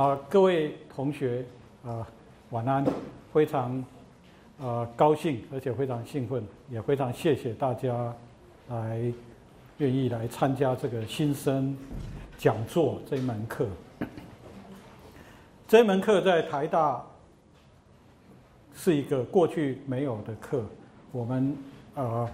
[0.00, 1.44] 啊，各位同学
[1.84, 2.08] 啊，
[2.48, 2.82] 晚安！
[3.34, 3.84] 非常
[4.58, 8.10] 呃高兴，而且非常兴奋，也非常谢谢大家
[8.70, 9.12] 来
[9.76, 11.76] 愿意来参加这个新生
[12.38, 13.66] 讲座这一门课。
[15.68, 17.04] 这门课在台大
[18.72, 20.64] 是一个过去没有的课，
[21.12, 21.54] 我们
[21.94, 22.26] 啊，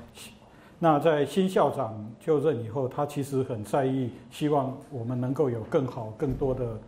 [0.79, 6.79] 那在新校长就任以后，他其实很在意，希望我们能够有更好、更多的。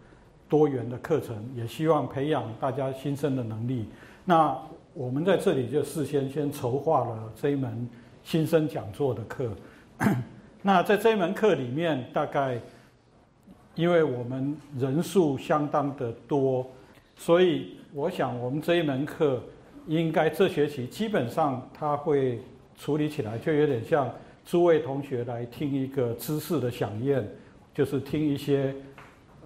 [0.48, 3.86] 多元的课程，也希望培养大家新生的能力。
[4.24, 4.56] 那
[4.94, 7.88] 我们在这里就事先先筹划了这一门
[8.24, 9.50] 新生讲座的课。
[10.62, 12.58] 那在这一门课里面，大概
[13.74, 16.66] 因为我们人数相当的多，
[17.16, 19.42] 所以我想我们这一门课
[19.86, 22.40] 应该这学期基本上它会
[22.78, 24.10] 处理起来，就有点像
[24.46, 27.26] 诸位同学来听一个知识的飨宴，
[27.74, 28.74] 就是听一些。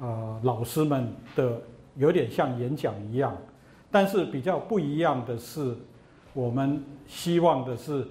[0.02, 1.62] 呃，老师们的
[1.94, 3.36] 有点像演讲一样，
[3.88, 5.76] 但是比较不一样的是，
[6.34, 8.04] 我们希望的是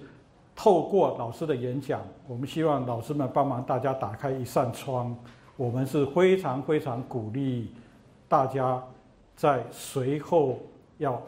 [0.55, 5.13] 透过老师的演讲，我们希望老师们帮忙大家打开一扇窗。
[5.57, 7.73] 我们是非常非常鼓励
[8.29, 8.81] 大家
[9.35, 10.59] 在随后
[10.97, 11.21] 要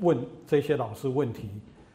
[0.00, 1.48] 问这些老师问题。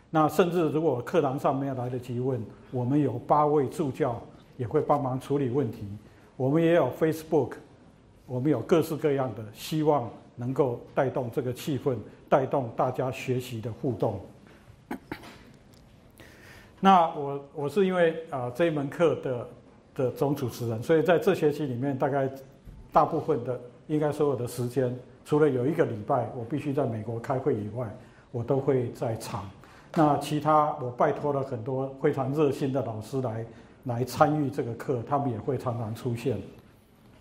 [0.10, 4.20] 那甚至如果课堂上没有来得及问，我们有八位助教
[4.58, 5.88] 也会帮忙处理问题。
[6.36, 7.52] 我们也有 Facebook。
[8.28, 11.96] 我们有各式各样的希望，能够带动这个气氛，
[12.30, 14.20] 带动大家学习的互动。
[16.80, 19.48] 那我我是因为啊这一门课的
[19.96, 22.30] 的总主持人，所以在这学期里面，大概
[22.92, 27.90] 大部分的应该所有的时间，除了有一个礼拜我必须在美国开会以外，
[28.32, 29.50] 我都会在场。
[29.96, 33.46] 那其他我拜托了很多非常热心的老师来
[33.86, 36.38] 来参与这个课，他们也会常常出现。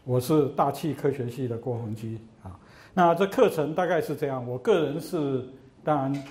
[0.07, 2.57] 我是大气科学系的郭宏基啊，
[2.95, 4.47] 那这课程大概是这样。
[4.47, 5.45] 我个人是
[5.83, 6.25] 当然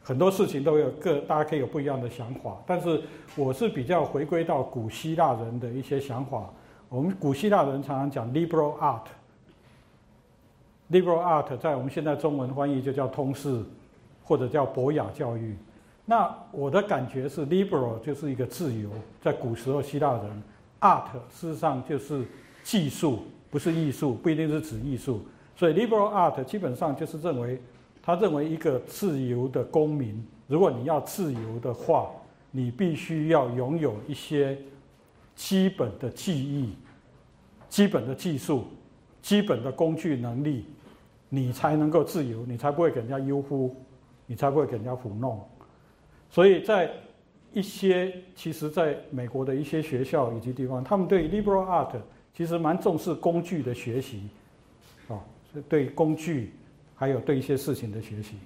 [0.00, 3.02] 很多事情都有各，大家可以有不一样的想法，但是
[3.34, 6.48] 我是比较回归到古希腊人的一些想法。
[6.88, 13.60] 我们古希腊人常常讲 liberal art，liberal art 在我们现在中文翻译就叫通识
[14.22, 15.56] 或者叫博雅教育。
[16.04, 18.88] 那我的感觉是 liberal 就是一个自由，
[19.20, 20.42] 在古时候希腊人
[20.80, 22.24] art 事实上就是。
[22.68, 23.20] 技术
[23.50, 25.24] 不是艺术，不一定是指艺术。
[25.56, 27.58] 所以 liberal art 基本上就是认为，
[28.02, 32.10] 他认为一个自由的公民，如果你要自由的话，
[32.50, 34.58] 你必须要拥有一些
[35.34, 36.74] 基本的技艺、
[37.70, 38.66] 基本的技术、
[39.22, 40.66] 基本的工具能力，
[41.30, 43.74] 你才能够自由，你才不会给人家优忽，
[44.26, 45.42] 你才不会给人家糊弄。
[46.28, 46.90] 所以在
[47.54, 51.96] 一些其实在美国的一些学校以及地方，他们对 liberal art
[52.38, 54.28] 其实蛮重视工具的学习，
[55.08, 55.18] 啊，
[55.68, 56.52] 对工具
[56.94, 58.36] 还有对一些事情的学习。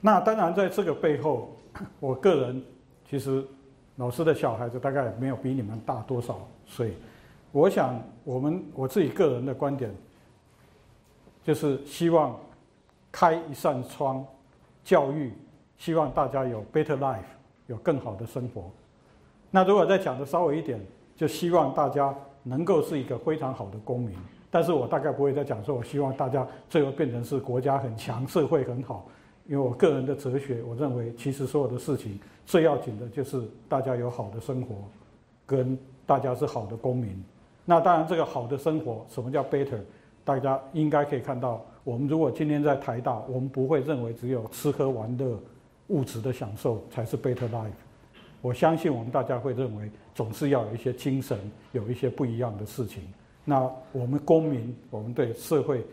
[0.00, 1.56] 那当然，在这个背后，
[1.98, 2.62] 我个人
[3.10, 3.44] 其实
[3.96, 6.94] 老师的小孩子大概没有比你们大多少岁。
[7.50, 9.92] 我想，我们我自己个人的观点，
[11.42, 12.38] 就是希望
[13.10, 14.24] 开一扇窗，
[14.84, 15.32] 教育，
[15.78, 17.24] 希望大家有 better life，
[17.66, 18.70] 有更好的生活。
[19.50, 20.80] 那如果再讲的稍微一点，
[21.16, 22.14] 就希望大家。
[22.42, 24.16] 能够是一个非常好的公民，
[24.50, 29.06] 但是我大概不会再讲说，我希望大家最后变成是国家很强，社会很好，
[29.46, 34.74] 因为我个人的哲学，我认为其实所有的事情最要紧的就是大家有好的生活，
[35.46, 37.22] 跟大家是好的公民。
[37.64, 39.78] 那当然，这个好的生活，什么叫 better？
[40.24, 45.38] 大家应该可以看到，我们如果今天在台大，我们不会认为只有吃喝玩乐、
[45.88, 47.70] 物质的享受才是 better life。
[48.42, 51.38] 我相信我们大家会认为，总是要有一些精神，
[51.70, 53.04] 有一些不一样的事情。
[53.44, 55.86] 那我们公民，我们对社会，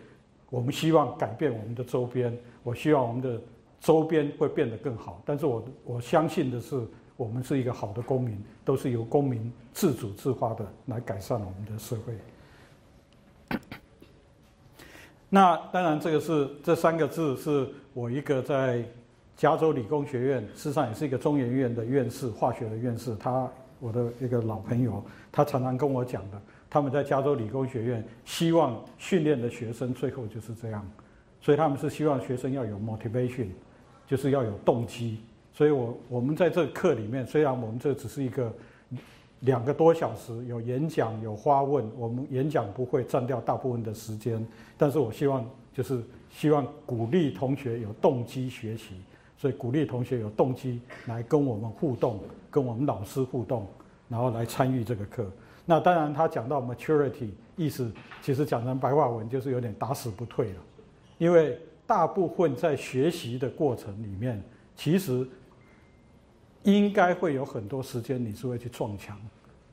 [0.49, 2.35] 我们希望改变我们的周边。
[2.63, 3.39] 我希望我们的
[3.79, 5.21] 周边会变得更好。
[5.23, 6.83] 但是我我相信的是，
[7.17, 8.35] 我们是一个好的公民，
[8.65, 13.59] 都是由公民自主自发的来改善我们的社会。
[15.29, 18.83] 那当然，这个是这三个字是我一个在。
[19.39, 23.15] 加州理工学院事实上也是一个中研院的院士，化学的院士。
[23.15, 23.49] 他
[23.79, 25.01] 我的一个老朋友，
[25.31, 30.85] 他常常跟我讲的，他们在加州理工学院希望训练的学生最后就是这样，
[31.39, 33.47] 所以他们是希望学生要有 motivation，
[34.05, 35.19] 就是要有动机。
[35.53, 38.53] 所以我我们在这课里面，虽然我们这只是一个
[39.39, 44.45] 两个多小时，有演讲有发问，我们演讲不会占掉大部分的时间，
[44.77, 48.95] 但是我希望就是希望鼓励同学有动机学习。
[49.39, 52.19] 所以鼓励同学有动机来跟我们互动，
[52.51, 53.65] 跟我们老师互动，
[54.09, 55.25] 然后来参与这个课。
[55.65, 57.89] 那当然他讲到 maturity，意思
[58.21, 60.55] 其实讲成白话文就是有点打死不退了，
[61.17, 61.57] 因为
[61.87, 64.43] 大部分在学习的过程里面，
[64.75, 65.25] 其实
[66.63, 69.17] 应该会有很多时间你是会去撞墙。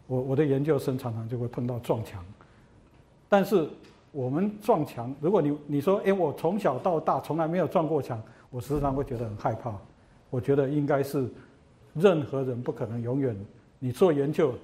[0.06, 2.24] 我我的研究生常常就会碰到撞墙，
[3.28, 3.68] 但是
[4.12, 8.22] 我们撞墙，如果你你说，哎，我从小到大从来没有撞过墙，
[8.56, 9.70] 我时常会觉得很害怕。
[10.30, 11.28] 我觉得应该是
[11.92, 13.36] 任何人不可能永远，
[13.78, 14.54] 你做研究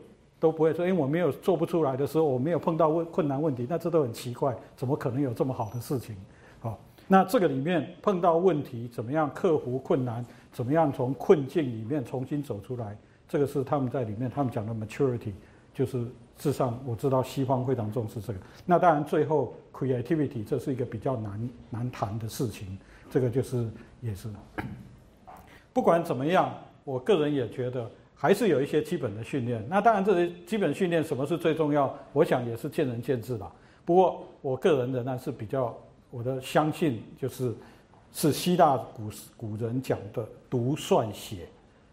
[0.40, 6.16] 都不会说，因为我没有做不出来的时候，我没有碰到问困难问题，那这都很奇怪，怎么可能有这么好的事情？
[6.60, 12.96] 好，那这个里面碰到问题，怎么样克服困难，怎么样从困境里面重新走出来？
[13.28, 15.32] 这个是他们在里面，他们讲的 maturity，
[15.74, 16.04] 就是
[16.36, 18.38] 至上我知道西方非常重视这个。
[18.66, 22.78] 那当然最后 creativity 这是一个比较难难谈的事情，
[23.10, 23.68] 这个就是
[24.00, 24.28] 也是。
[25.72, 26.54] 不管怎么样，
[26.84, 29.64] 我个人也觉得还是有一些基本的训练。
[29.68, 33.50] 那当然这些基本训练什么是最重要，我想也是见仁见智吧。
[33.84, 35.74] 不过我个人仍然是比较
[36.10, 37.54] 我的相信，就是
[38.12, 41.48] 是希腊古古人讲的读算写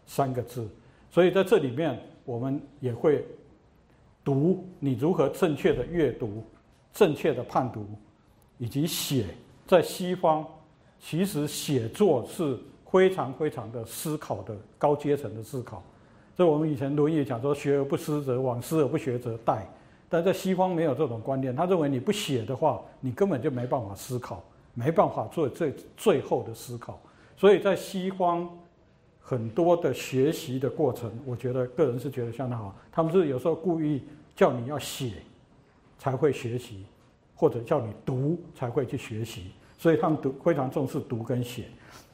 [0.06, 0.68] 三个字。
[1.10, 3.26] 所以在这里面，我们也会
[4.30, 6.44] 读你如何正确的阅读、
[6.92, 7.84] 正确的判读，
[8.58, 9.26] 以及写。
[9.66, 10.46] 在西方，
[11.00, 12.56] 其实写作是
[12.88, 15.82] 非常非常的思考的高阶层的思考。
[16.36, 19.62] 所以我们以前《论语》讲说：“学而不思则罔，思而不学则殆。”
[20.08, 24.44] 但在西方没有这种观念，他认为你不写的话，你根本就没办法思考，
[24.74, 27.00] 没办法做最最后的思考。
[27.36, 28.48] 所以在西方。
[29.22, 32.74] 很多的学习的过程，我觉得个人是觉得相当好。
[32.90, 34.02] 他们是有时候故意
[34.40, 35.16] 叫你要写，
[35.98, 36.86] 才会学习，
[37.34, 39.50] 或者叫你读才会去学习。
[39.76, 41.66] 所以他们读非常重视读跟写。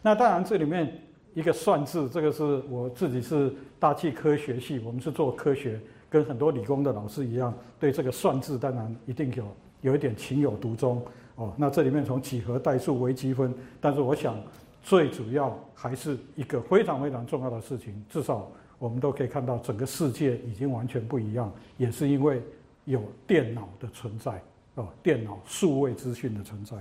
[0.02, 1.00] 那当然这里面
[1.34, 5.80] 一个算字，这个是我自己是大气科学系，我们是做科学，
[6.10, 9.44] 跟很多理工的老师一样，对这个算字当然一定有
[9.82, 11.00] 有一点情有独钟
[11.36, 11.54] 哦。
[11.56, 14.34] 那这里面从几何代数、微积分，但是我想。
[14.82, 22.42] 最主要还是一个非常非常重要的事情，至少我们都可以看到，整个世界已经完全不一样，也是因为
[22.84, 24.42] 有电脑的存在，
[24.74, 26.76] 哦，电脑数位资讯的存在，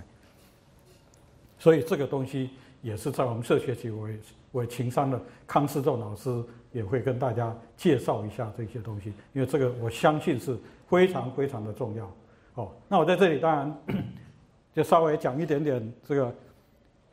[1.57, 2.49] 所以这个东西
[2.81, 4.19] 也是在我们社学期为
[4.51, 10.57] 为情商的康思仲老师也会跟大家介绍一下这些东西，因为这个我相信是
[10.87, 12.11] 非常非常的重要。
[12.55, 13.77] 哦，那我在这里当然
[14.73, 16.33] 就稍微讲一点点这个。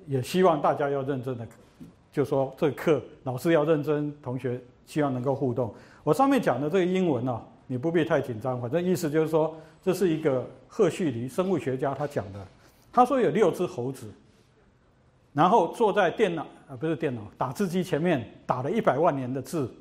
[0.08, 1.46] 也希望大家要认真的，
[2.12, 5.74] 就说这个课老师要认真，同学希望能够互动。
[6.04, 12.46] 我上面讲的这个英文呢，你不必太紧张，反正意思就是说，这是一个赫胥黎生物学家他讲的。
[12.92, 14.12] 他说有六只猴子，
[15.32, 19.72] 然后坐在电脑啊不是电脑打字机前面打了一百万年的字，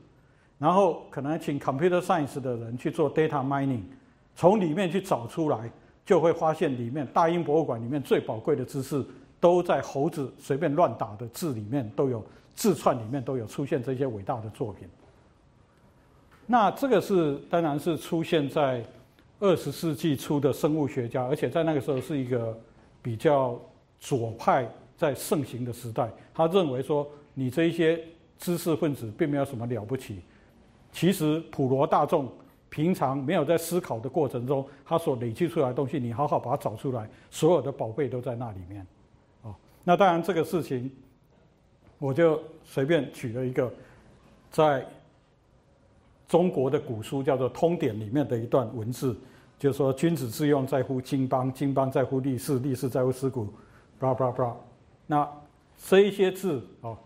[0.57, 3.81] 然后可能请 computer science 的人去做 data mining，
[4.35, 5.69] 从里面去找出来，
[6.05, 9.03] 就会发现里面大英博物馆里面最宝贵的知识。
[9.41, 12.23] 都在猴子随便乱打的字里面都有
[12.55, 14.87] 字串里面都有出现这些伟大的作品。
[16.45, 18.83] 那这个是当然是出现在
[19.39, 22.57] 二十世纪初的生物学家，而且在那个时候是一个
[23.01, 23.59] 比较
[23.99, 26.09] 左派在盛行的时代。
[26.33, 27.99] 他认为说你这一些
[28.37, 30.21] 知识分子并没有什么了不起，
[30.91, 32.31] 其实普罗大众
[32.69, 38.85] 平常没有在思考的过程中，他所累积出来的东西，你好好把它找出来，所有的宝贝都在那里面。
[39.83, 40.91] 那当然，这个事情
[41.97, 43.71] 我就随便举了一个，
[44.51, 44.85] 在
[46.27, 49.17] 中国的古书叫做《通典》里面的一段文字，
[49.57, 53.47] 就说“君子之用在乎经邦，经邦在乎立事，立事在乎思古”，
[53.99, 54.55] 叭叭叭。
[55.07, 55.27] 那
[55.87, 56.97] 这一些字哦，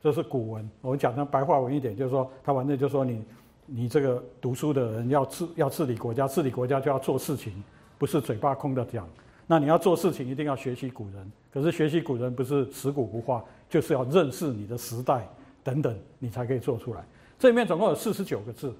[0.00, 0.68] 这是古文。
[0.80, 3.24] 我们讲成白话文一点，就是说，他反正就说你
[3.66, 7.62] 你这个读书的人要治要治理国家，治理国家就要做事情，
[7.98, 9.06] 不是嘴巴空的讲。
[9.52, 11.30] 那你要做事情，一定要学习古人。
[11.52, 15.28] 可是学习古人不是死古不化，就是要认识你的时代
[15.62, 17.04] 等等，你才可以做出来。
[17.38, 18.74] 这里面总共有四十九个字。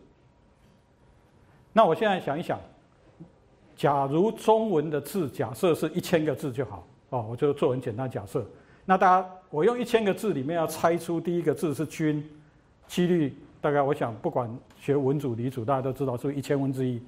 [1.75, 2.59] 那我现在想一想，
[3.77, 8.43] 假如中文的字假设是一千个字就好哦，我就做很简单假设。
[8.87, 12.27] 那大家，我用一千个字里面要猜出第一个字是“君”，
[12.89, 14.51] 几率大概我想，不管
[14.81, 16.99] 学文组理组，大家都知道是一千分之一。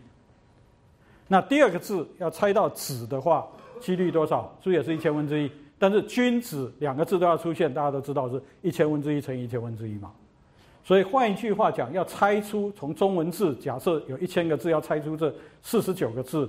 [1.26, 3.46] 那第二个字要猜到“子”的话，
[3.80, 4.54] 几率多少？
[4.62, 5.50] 是不是也是一千分之一？
[5.78, 10.12] 但是“君子”两个字都要出现，大家都知道是一千分之一乘以一千分之一嘛。
[10.84, 16.46] 所以换一句话讲，要猜出从中文字，假设有一千个字，要猜出这四十九个字，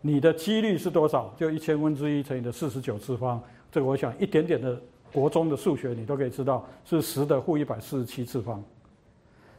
[0.00, 1.34] 你的几率是多少？
[1.36, 3.42] 就一千分之一乘以的四十九次方。
[3.72, 4.80] 这个我想一点点的
[5.12, 8.62] 国中的数学你都可以知道，是十的负一百四十七次方。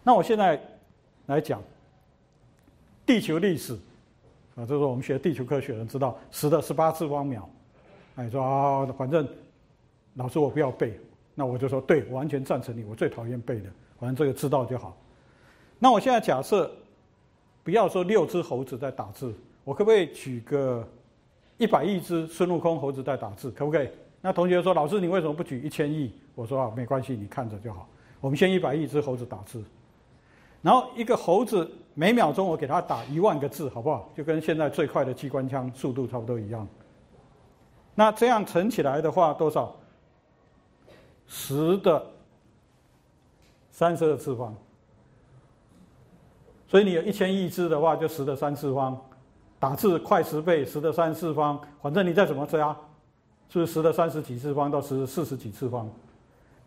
[0.01, 0.57] 那我现在
[1.25, 1.61] 来讲。
[3.05, 3.75] 地球历史
[4.59, 7.49] 啊，这是我们学地球科学的人知道十的十八次方秒。
[8.15, 9.25] 哎，说啊，反正
[10.15, 10.99] 老师我不要背，
[11.33, 14.97] 那我就说对，完全赞成你，我最讨厌背的，反正这个知道就好。
[15.77, 16.69] 那我现在假设
[17.63, 20.85] 不要说六只猴子在打字，我可不可以举个
[21.57, 23.87] 一百亿只孙悟空猴子在打字，可不可以？
[24.19, 26.13] 那同学说，老师你为什么不举一千亿？
[26.35, 27.87] 我说啊，没关系，你看着就好。
[28.19, 29.63] 我们先一百亿只猴子打字，
[30.61, 34.09] 然后一个猴子每秒钟我给它打一万个字，好不好？
[34.15, 36.67] 就跟现在最快的机关枪速度差不多一样。
[37.95, 39.75] 那这样乘起来的话，多少？
[41.27, 42.05] 十的
[43.71, 44.55] 三十二次方。
[46.67, 48.99] 所以你有一千亿只的话，就十的三次方。
[49.59, 52.75] 打字快十倍，十的三次方，反正你再怎么加，
[53.49, 55.89] 是十的三十几次方到十四十几次方。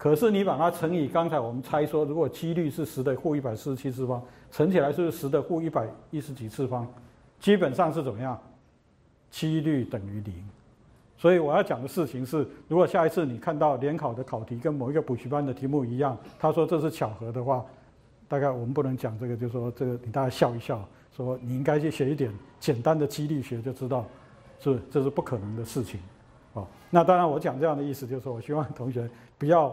[0.02, 6.84] 可是你把它乘以刚才我们猜说，如果几率是十的负一百四十七次方，乘起来是不是十的负一百一十几次方？
[7.38, 8.36] 基本上是怎么样？
[9.30, 10.34] 几率等于零。
[11.16, 17.64] 所以我要讲的事情是，如果下一次你看到联考的考题跟某一个补习班的题目一样，他说这是巧合的话，
[18.26, 20.84] 大概我们不能讲这个，就说这个你大家笑一笑，
[21.16, 22.28] 说你应该去学一点
[22.58, 24.04] 简单的几率学，就知道
[24.58, 26.00] 是这是不可能的事情。
[26.54, 29.72] 哦，那当然我讲这样的意思就是说我希望同学不要。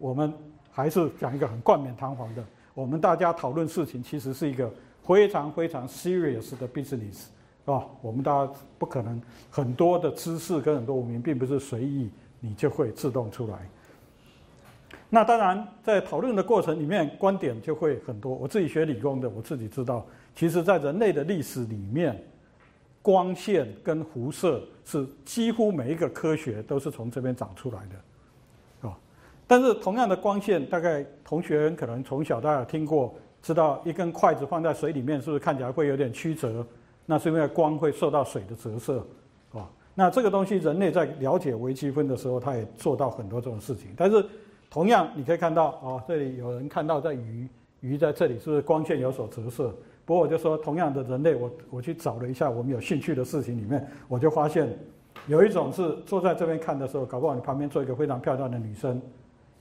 [0.00, 0.32] 我们
[0.72, 2.42] 还是讲一个很冠冕堂皇的，
[2.72, 7.26] 我们大家讨论事情其实是一个非常非常 serious 的 business，
[7.64, 7.86] 是吧？
[8.00, 13.58] 我们大家不可能很多的知识跟很多文明，并不是随意你就会自动出来。
[15.10, 18.34] 那当然，在讨论的过程里面，观点就会很多。
[18.34, 22.18] 我自己学理工的，我自己知道，其实在人类的历史里面，
[23.02, 27.96] 光线跟辐射是几乎每一个科学都是从这边长出来的。
[29.50, 36.64] 但是同样的光线，大概同学可能从小大家听过，知道一根筷子放在水里面，是不是看起来会有点曲折？
[37.04, 39.04] 那是因为光会受到水的折射，
[39.52, 43.88] 啊，那这个东西人类在了解微积分的时候，他也做到很多这种事情。
[43.96, 44.24] 但是
[44.70, 47.48] 同样你可以看到，哦，这里有人看到在鱼，
[47.80, 49.74] 鱼在这里是不是光线有所折射？
[50.04, 54.68] 不过我就说，同样的人类，我我去找了一下我们有兴趣的事情里面，我就发现
[55.26, 59.02] 有一种是坐在这边看的时候，搞不好你旁边坐一个非常漂亮的女生。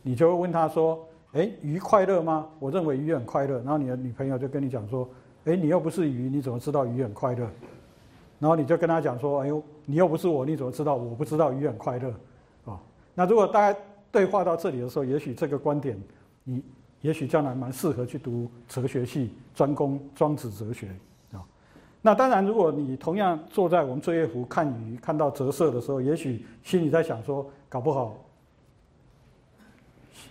[0.01, 3.57] 你就会问他说：“哎，鱼快乐吗？”我认为鱼很快乐。
[3.57, 5.07] 然后你的女朋友就跟你讲说
[5.45, 7.47] ：“哎，你又不是鱼，你怎么知道鱼很快乐？”
[8.39, 12.09] 然后你就跟他讲说：“哎呦，你又不是我，你怎么知道我不知道鱼很快乐？”
[12.71, 12.79] 啊，
[13.13, 13.77] 那如果大家
[14.11, 16.01] 对话到这里的时候，也许这个观点，
[16.45, 16.63] 你
[17.01, 20.87] 也许将来蛮适合去读哲学系，专攻庄子哲学
[21.33, 21.43] 啊。
[22.01, 28.15] 那当然，如果你同样坐在我们作业湖看鱼，看到折射的时候，也许心里在想说：“搞不好。”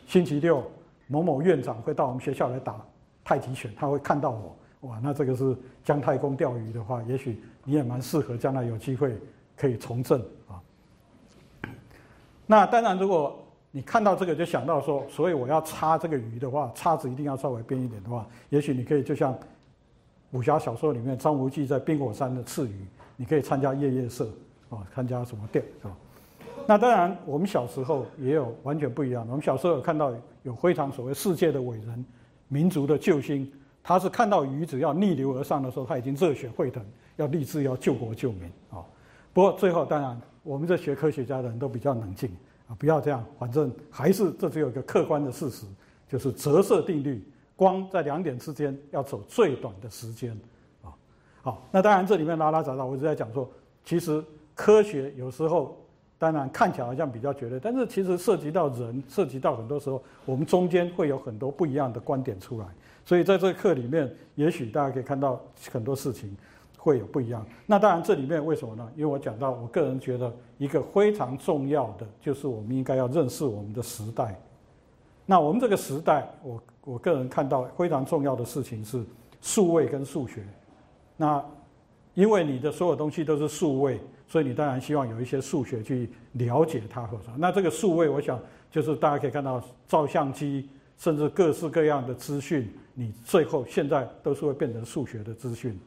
[0.09, 0.65] 星期六，
[1.07, 2.83] 某某院长会到我们学校来打
[3.23, 4.57] 太极拳，他会看到我，
[4.89, 9.15] 哇，那这个是姜太公钓鱼的话，也许你也蛮适合将来有机会
[9.55, 10.57] 可以从政啊。
[12.47, 13.39] 那当然，如果
[13.71, 19.39] 你看到这个就想到说，所以我要插这个鱼的话，叉子一定要稍微边一点的话，也许你可以就像
[20.31, 24.27] 武侠小说里面张无忌在冰火山的刺鱼，你可以参加夜夜社
[24.71, 25.95] 啊，参加什么店是吧？
[26.71, 29.27] 那当然，我们小时候也有完全不一样。
[29.27, 32.05] 我们小时候有看到有非常所谓世界的伟人、
[32.47, 33.51] 民族的救星，
[33.83, 36.85] 他是看到鱼只要逆流而上的时候，他已经热血沸腾，
[37.17, 38.85] 要立志要救国救民啊。
[39.33, 42.29] 不过最后，当然我们这学科学家的人都比较冷静
[42.69, 45.65] 啊，不要这样，反正还是这只有一个客观的事实，
[46.07, 50.39] 就是折射定律，光在两点之间要走最短的时间
[50.83, 50.93] 啊。
[51.41, 53.51] 好，那当然这里面拉拉杂杂，我一直在讲说，
[53.87, 54.23] 其实
[54.55, 55.75] 科学有时候。
[56.19, 62.67] 当然看起来好像比较绝对，但是其实涉及到人，涉及到很多时候，我们中间会有很多不一样的观点出来。
[63.05, 66.37] 所以在这个课里面，也许大家可以看到很多事情
[66.77, 67.47] 会有不一样。
[67.67, 68.91] 那当然这里面为什么呢？
[68.97, 74.37] 因为我讲到，我个人觉得一个非常重要的就是我们应该要认识我们的时代。
[75.25, 79.05] 那我们这个时代，我我个人看到非常重要的事情是
[79.41, 80.43] 数位跟数学。
[81.17, 81.41] 那
[82.15, 84.01] 因为你的所有东西都是数位。
[84.29, 88.39] 所以你当然希望有一些数学去了解它或者那这个数位，我想
[88.71, 90.69] 就是大家可以看到照相机，
[90.99, 95.81] 甚至各式各样的资讯，你最后现在都是会变成数学的资讯。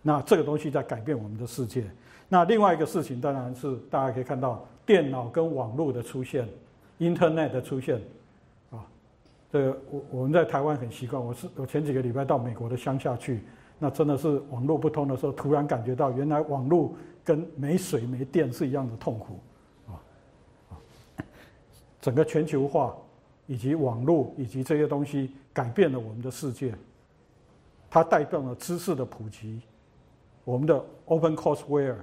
[0.00, 1.84] 那这个东西在改变我们的世界。
[2.26, 6.48] 那另外一个事情当然是大家可以看到电脑跟网络的出现
[6.98, 8.00] ，Internet 的出现
[8.70, 8.80] 啊。
[9.52, 13.42] 这个我我们在台湾很习惯，我是我前几个礼拜到美国的乡下去，
[13.78, 16.94] 那真的是网络不通的时候，突然感觉到原来网络。
[17.28, 19.38] 跟没水没电是一样的痛苦，
[19.86, 20.00] 啊！
[22.00, 22.96] 整个全球化
[23.46, 26.74] 以及网络以及这些东西改变了我们的世界。
[27.90, 29.60] 它带动了知识的普及。
[30.42, 31.96] 我们的 Open Courseware，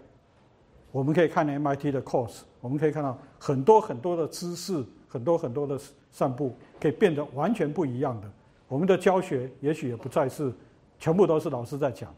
[0.91, 5.75] 我们可以看 MIT 的 course，我们可以看到很多很多的知识，很多很多的
[6.11, 8.31] 散布，可以变得完全不一样的。
[8.67, 10.53] 我们的教学也许也不再是
[10.99, 12.13] 全部都是老师在讲，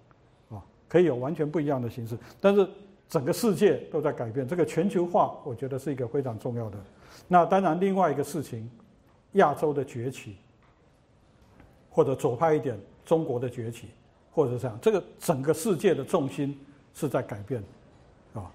[0.49, 2.17] 啊，可以有完全不一样的形式。
[2.41, 2.67] 但是
[3.09, 6.77] 整个世界都在改变，这个全球化，我觉得是一个非常重要的。
[7.27, 8.69] 那当然，另外一个事情，
[9.33, 10.35] 亚洲的崛起，
[11.89, 13.87] 或者左派一点，中国的崛起，
[14.31, 16.59] 或者这样，这个整个世界的重心
[16.93, 17.63] 是在改变，
[18.33, 18.51] 啊，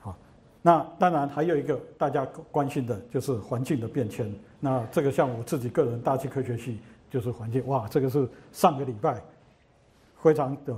[0.00, 0.16] 好，
[0.62, 4.32] 那当然还有一个大家关心的就是环境的变迁。
[4.60, 6.78] 那这个像我自己个人大气科学系
[7.10, 9.20] 就是环境，哇，这个是上个礼拜
[10.22, 10.74] 非常的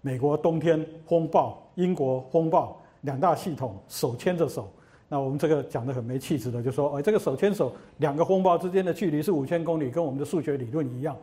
[0.00, 4.68] 美国冬天风暴，英国风暴，两大系统手牵着手。
[5.08, 11.16] 那我们这个讲的很没气质的，就说，哎，这个手牵手，两个风暴之间的距离是五千公里，跟我们的数学理论一样，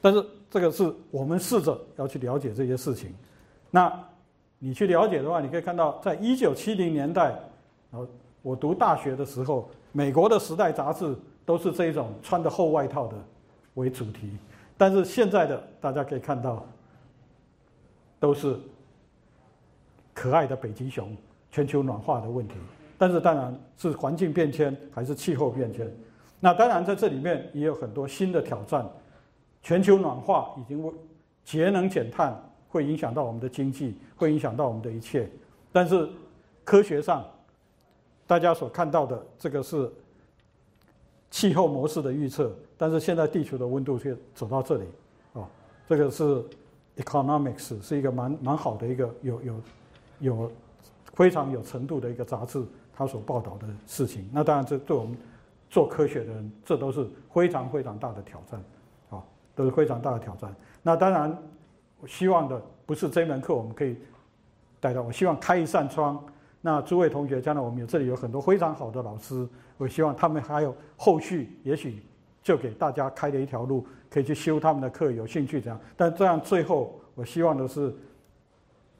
[0.00, 3.12] 但是这个是我们试着要去了解这些事情。
[3.70, 3.92] 那
[4.58, 7.38] 你去了解的话，你可以看到，在一九七零年代，
[7.92, 8.06] 后
[8.40, 13.16] 我读大学的时候，美国的时代杂志都是这种穿的厚外套的
[13.74, 14.30] 为主题，
[14.78, 16.64] 但是现在的大家可以看到，
[18.24, 18.58] 都是
[20.14, 21.14] 可爱的北极熊。
[21.50, 22.54] 全球暖化的问题，
[22.96, 25.88] 但是当然是环境变迁还是气候变迁，
[26.40, 28.84] 那当然在这里面也有很多新的挑战。
[29.62, 30.92] 全球暖化已经为
[31.44, 32.34] 节能减碳
[32.68, 35.30] 会影响到我们的经济，会影响到我们的一切。
[35.70, 36.08] 但是
[36.64, 37.24] 科学上，
[38.26, 39.88] 大家所看到的这个是
[41.30, 44.84] 气候模式的预测，但是现在地球的温度却走到这里，
[45.34, 45.46] 哦，
[45.88, 46.44] 这个是
[46.96, 49.60] economics 是一个蛮蛮好的一个有有
[50.20, 50.52] 有。
[51.12, 55.16] 非常有程度的一个杂志，它所报道的事情，那当然这对我们
[55.70, 58.60] 做科学的人，这都是非常非常大的挑战，
[59.10, 59.22] 啊，
[59.54, 60.52] 都是非常大的挑战。
[60.82, 61.38] 那当然，
[62.00, 63.96] 我希望的不是这门课我们可以
[64.80, 66.20] 带到，我希望开一扇窗。
[66.60, 72.02] 那诸位同学，将来我们有这里有很多非常好的老师，我希望他们还有后续，也许
[72.44, 75.80] 就给大家开了一条路，可以去修他们的课，有兴趣这样。
[75.96, 77.92] 但这样最后，我希望的是。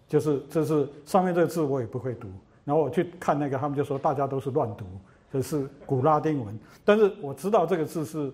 [0.06, 2.28] 就是这是上面这个字我也不会读，
[2.62, 4.84] 然后我去看那个，他们就说大家都是乱读，
[5.32, 6.56] 这是古拉丁文。
[6.84, 8.30] 但是我知道这个字是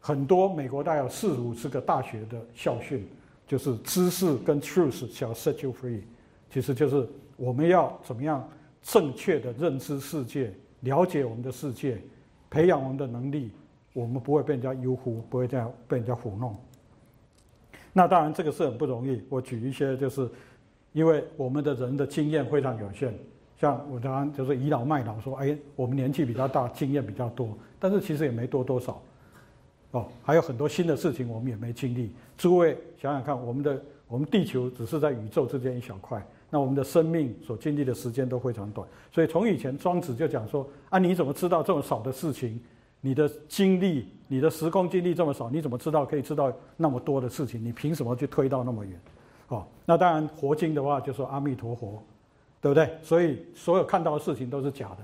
[0.00, 3.06] 很多美国大概有四五十个大学的校训，
[3.46, 6.00] 就是知识跟 truth shall set you free，
[6.50, 8.46] 其实就是我们要怎么样
[8.82, 12.02] 正确的认知世界，了解我们的世界，
[12.50, 13.52] 培养我们的能力，
[13.96, 16.54] 我们不会被人家优忽，不会这样被人家糊弄。
[17.92, 19.22] 那当然这个是很不容易。
[19.28, 20.28] 我举一些就是。
[20.92, 23.12] 因为我们的人的经验非常有限，
[23.60, 29.02] 像我刚刚就是倚老卖老说，哎，我们年纪比较大，经验比较多，但是其实也没多多少，
[29.90, 32.14] 哦，还有很多新的事情我们也没经历。
[32.38, 33.78] 诸位想想看，我们的
[34.08, 38.88] 我们地球只是在宇宙之间一小块，那我们的生命所经历的时间都非常短。
[39.12, 42.58] 所以从以前庄子就讲说，啊，你怎么知道这么少的事情？
[43.00, 47.64] 你的经历，你的时空经历这么少，你怎么知道可以知道那么多的事情？
[47.64, 49.00] 你凭什么去推到那么远？
[49.48, 52.02] 哦，那当然，佛经的话就说阿弥陀佛，
[52.60, 52.98] 对不对？
[53.02, 54.96] 所以所有看到的事情都是假的。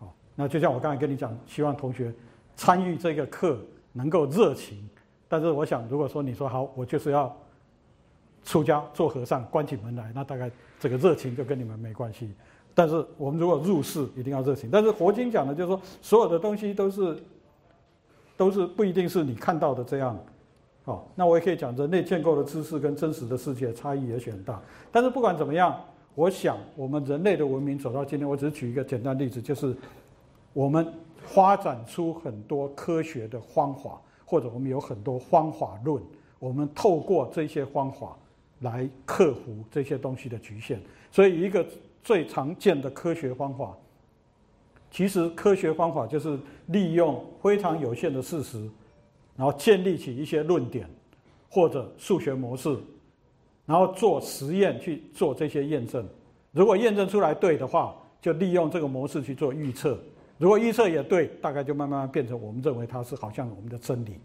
[0.00, 2.12] 哦，那就像我刚才跟你讲，希望同学
[2.56, 3.60] 参与这个课
[3.92, 4.88] 能够热情。
[5.28, 7.32] 但是我想，如果说你说好，我就是要
[8.42, 12.32] 出家做和尚，关起门来，那大概这个热情就跟你们没关系。
[12.74, 14.70] 但是我们如果入世，一定要热情。
[14.70, 17.16] 但是佛经讲的就是说，所有的东西都是
[18.36, 20.18] 都是不一定是你看到的这样。
[20.82, 24.60] 好，那我也可以讲，人类建构的知识跟真实的世界差异也许很大。
[24.90, 25.78] 但是不管怎么样，
[26.14, 29.76] 我想我们人类的文明走到今天，我只是举一个简单例子，就是
[30.54, 30.90] 我们
[31.22, 36.02] 发展出很多科学的方法，或者我们有很多方法论，
[36.38, 38.16] 我们透过这些方法
[38.60, 40.80] 来克服这些东西的局限。
[41.12, 41.64] 所以，一个
[42.02, 43.76] 最常见的科学方法，
[44.90, 48.68] 其实科学方法就是利用非常有限的事实。
[49.36, 50.86] 然后建立起一些论点，
[51.48, 52.76] 或者数学模式，
[53.64, 56.06] 然后做实验去做这些验证。
[56.52, 59.98] 如果验证出来对的话，就利用这个模式去做预测。
[60.36, 64.18] 如果预测也对，大概就慢慢变成我们认为它是好像我们的真理。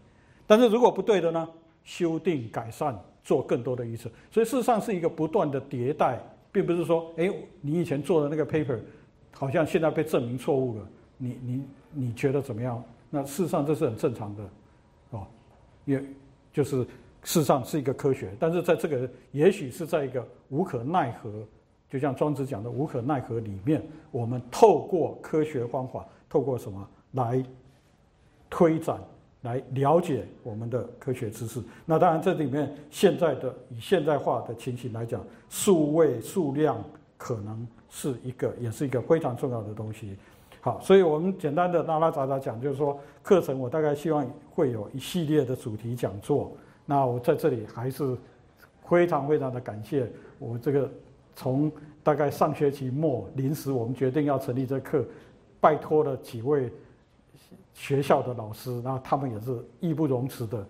[0.46, 1.48] 但是如果不对的呢？
[1.86, 4.10] 修订、改善，做更多的预测。
[4.30, 6.22] 所以事实上是一个不断的迭代，
[6.56, 8.80] 并不是说，哎，你以前做的那个 paper，
[9.34, 10.88] 好像现在被证明错误了。
[11.18, 12.82] 你你你觉得怎么样？
[13.10, 14.44] 那事实上这是很正常的。
[15.10, 15.28] 哦
[15.84, 16.02] 也
[16.54, 16.78] 就是
[17.24, 21.30] 事实上是一个科学，但是在这个也许是在一个无可奈何，
[21.90, 27.44] 就像庄子讲的无可奈何里面，我们透过科学方法，透过什么来
[28.50, 28.98] 推展
[29.46, 31.62] 来了解我们的科学知识。
[31.86, 36.84] 那当然，这里面现在的以现代化的情形来讲，数位数量
[37.16, 40.18] 可能是一个，也是一个非常重要的东西。
[40.62, 46.52] 好，所以我们简单的拉拉杂杂讲，就是说课程我大概希望会有一系列的主题讲座。
[46.84, 48.18] 那我在这里还是
[48.90, 50.90] 非常非常的感谢我这个
[51.36, 51.72] 从
[52.04, 55.06] 大概上学期末临时我们决定要成立这课，
[55.62, 56.72] 拜托了几位。
[57.76, 60.66] 学校的老师，那他们也是义不容辞的，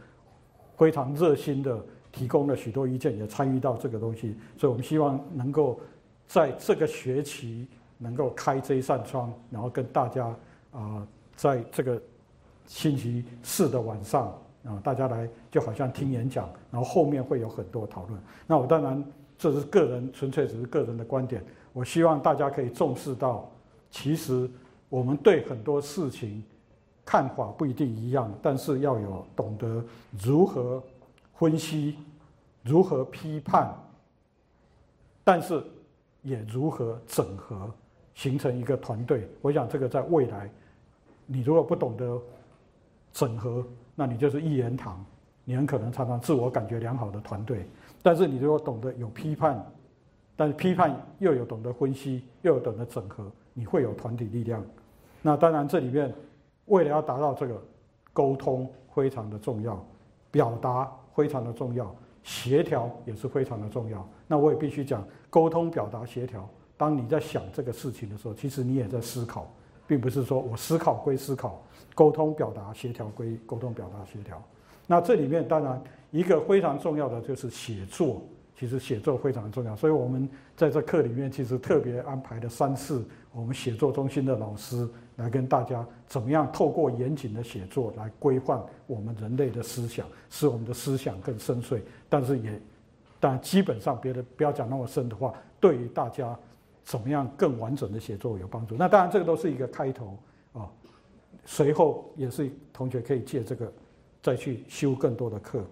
[0.75, 1.79] 非常热心的
[2.11, 4.35] 提供了许多意见，也参与到这个东西。
[4.57, 5.79] 所以我们希望能够
[6.25, 7.67] 在这个学期
[7.99, 10.35] 能够开这一扇窗，然后跟大家
[10.71, 12.01] 啊，在这个
[12.65, 14.27] 星期四的晚上
[14.63, 18.19] 啊，大家来就好像听演讲，然后后面会有很多讨论。
[18.47, 19.05] 那我当然
[19.37, 21.45] 这是个人，纯粹只是个人的观点。
[21.71, 23.47] 我希望大家可以重视到，
[23.91, 24.49] 其实
[24.89, 26.43] 我们对很多事情。
[27.05, 29.85] 看法不一定一样，但是要有懂得
[30.19, 30.81] 如何
[31.35, 31.97] 分析、
[32.63, 33.71] 如何批判，
[35.23, 35.63] 但是
[36.23, 37.71] 也如何整合，
[38.15, 39.29] 形成一个团队。
[39.43, 40.49] 我想这个在未来，
[41.27, 42.19] 你如果不懂得
[43.13, 43.63] 整合，
[43.93, 45.05] 那你就是一言堂，
[45.43, 47.67] 你很可能常常自我感觉良好的团队。
[48.01, 49.63] 但是你如果懂得有批判，
[50.35, 54.65] 但是批判又有懂得分析，又有懂得整合，你会有团体力量。
[55.21, 56.11] 那当然这里面。
[56.65, 57.61] 为了要达到这个，
[58.13, 59.83] 沟通非常的重要，
[60.31, 64.07] 表达非常的重要，协调也是非常的重要。
[64.27, 66.47] 那我也必须讲，沟通、表达、协调。
[66.77, 69.51] 当你在想这个事情的时候，其实你也在思考，
[69.87, 74.41] 并不是说我思考归思考，沟通、表达、协调归沟通、表达、协调。
[74.87, 78.21] 那这里面当然一个非常重要的就是写作。
[78.57, 91.81] 其实写作非常重要，所以我们在这课里面其实特别安排了三次，我们写作中心的老师来跟大家怎么样透过严谨的写作来规范我们人类的思想，使我们的思想更深邃。
[92.09, 92.61] 但是也，
[93.19, 96.37] 但基本上别的不要讲那么深的话，对于大家
[96.83, 98.75] 怎么样更完整的写作有帮助。
[98.77, 100.17] 那当然这个都是一个开头
[100.53, 100.69] 啊，
[101.45, 103.71] 随后也是同学可以借这个
[104.21, 105.63] 再去修更多的课。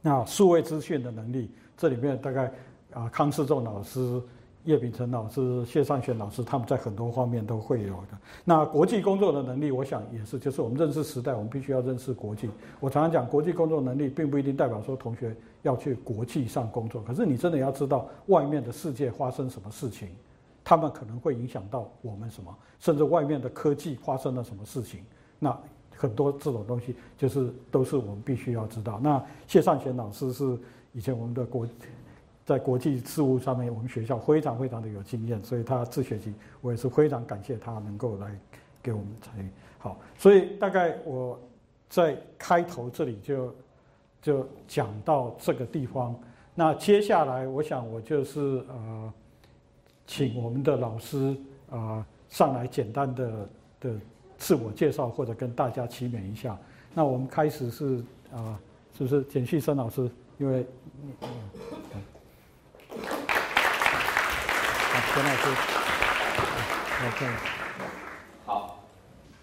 [0.00, 1.50] 那数位资讯的能力。
[1.76, 2.52] 这里面大概
[2.92, 4.22] 啊，康世仲老师、
[4.64, 8.18] 叶秉成老师、谢尚玄老师，他们在很多方面都会有的。
[8.44, 12.48] 那国际工作的能力，我想也是，就是我们认识时代，我们必须要认识国际。
[12.80, 20.08] 我常常讲，国际工作能力并不一定代表说同学要去国际上工作，可是你真的要知道外面的世界发生什么事情，
[20.64, 25.00] 他们可能会影响到我们什么，甚至外面的科技发生了什么事情，
[25.38, 25.54] 那
[25.94, 28.98] 很多这种东西就是都是我们必须要知道。
[29.02, 30.58] 那谢尚玄老师是。
[30.96, 31.66] 以前我们的国
[32.44, 38.38] 在国际事务上面，我们学校非常非常的有经验，所以他自学期我也是非常感谢他能够来
[38.82, 39.48] 给我们参与。
[39.78, 41.40] 好，所以大概我
[41.88, 43.54] 在开头这里就
[44.20, 46.14] 就讲到这个地方。
[46.54, 49.12] 那接下来我想我就是呃，
[50.06, 51.36] 请我们的老师
[51.70, 53.48] 啊上来简单的
[53.80, 53.94] 的
[54.36, 56.58] 自我介绍或者跟大家齐勉一下。
[56.92, 58.60] 那我们开始是啊，
[58.96, 60.10] 是不是简旭生老师？
[60.38, 60.66] 因为，
[61.00, 61.28] 嗯，
[61.92, 62.00] 好，
[65.14, 65.42] 陈老师，
[68.44, 68.82] 好，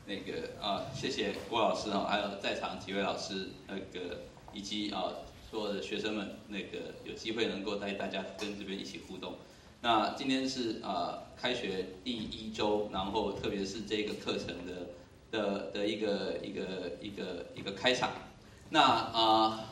[0.06, 5.06] 那个啊，谢谢郭老师啊，还有在场几位老师，那个以及啊
[5.50, 9.36] 所有的学生们，那个有机会能够带大家跟这边一起互动。
[9.80, 14.90] 那今天是啊开学第一周，然后特别是这个课程的
[15.32, 18.10] 的的一个一个一个一个开场。
[18.72, 19.68] 那啊。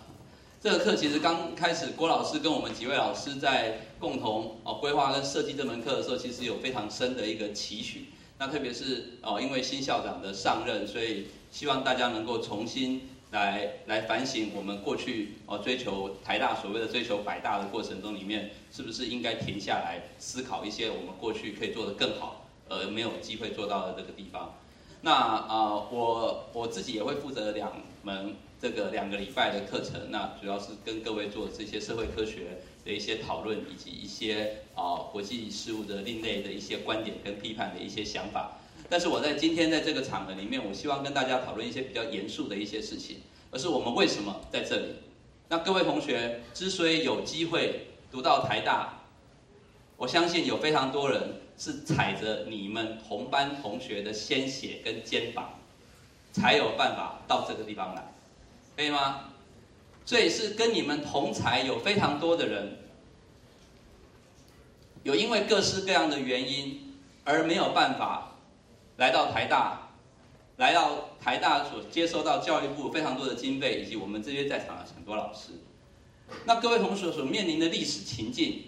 [0.62, 8.08] 这个课其实刚开始，郭老师跟我们几位老师在共同哦规划跟设计这门课的时候，其实有非常深的一个期许。
[8.38, 24.54] 那特别是哦，因为新校长的上任，所以希望大家能够重新来来反省我们过去哦追求台大所谓的追求百大的过程中里面，是不是应该停下来思考一些我们过去可以做得更好，而没有机会做到的这个地方。
[25.00, 27.72] 那啊，我我自己也会负责两
[28.04, 28.36] 门。
[28.62, 38.58] 这个两个礼拜的课程，那主要是跟各位做这些社会科学的一些讨论，以及一些啊国际事务的另类的一些观点跟批判的一些想法。
[38.90, 43.18] 但是我在今天在这个场合里面，我希望跟大家讨论一些比较严肃的一些事情，
[43.52, 44.96] 而是我们为什么在这里？
[45.48, 49.04] 那各位同学之所以有机会读到台大，
[49.96, 55.60] 我相信有非常多人是踩着你们同班同学的鲜血跟肩膀，
[56.34, 58.04] 才有办法到这个地方来。
[58.80, 59.26] 可以吗？
[60.06, 62.78] 这也是跟你们同才有非常多的人，
[65.04, 68.38] 有因为各式各样的原因而没有办法
[68.96, 69.90] 来到台大，
[70.56, 75.50] 来到台大所接收到教育部非常多的经费，以及我们这些在场的很多老师。
[76.46, 78.64] 那各位同学所面临的历史情境，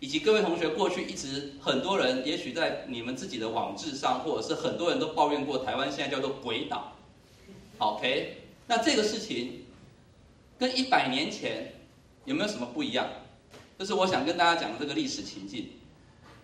[0.00, 6.96] 以及各位同学过去一直很多人，也许在你们自己的网志上，或者是很多人都抱怨过台湾现在叫做鬼岛。
[7.78, 9.64] OK，那这个事情
[10.58, 11.74] 跟一百年前
[12.24, 13.08] 有没有什么不一样？
[13.78, 15.70] 这是我想跟大家讲的这个历史情境。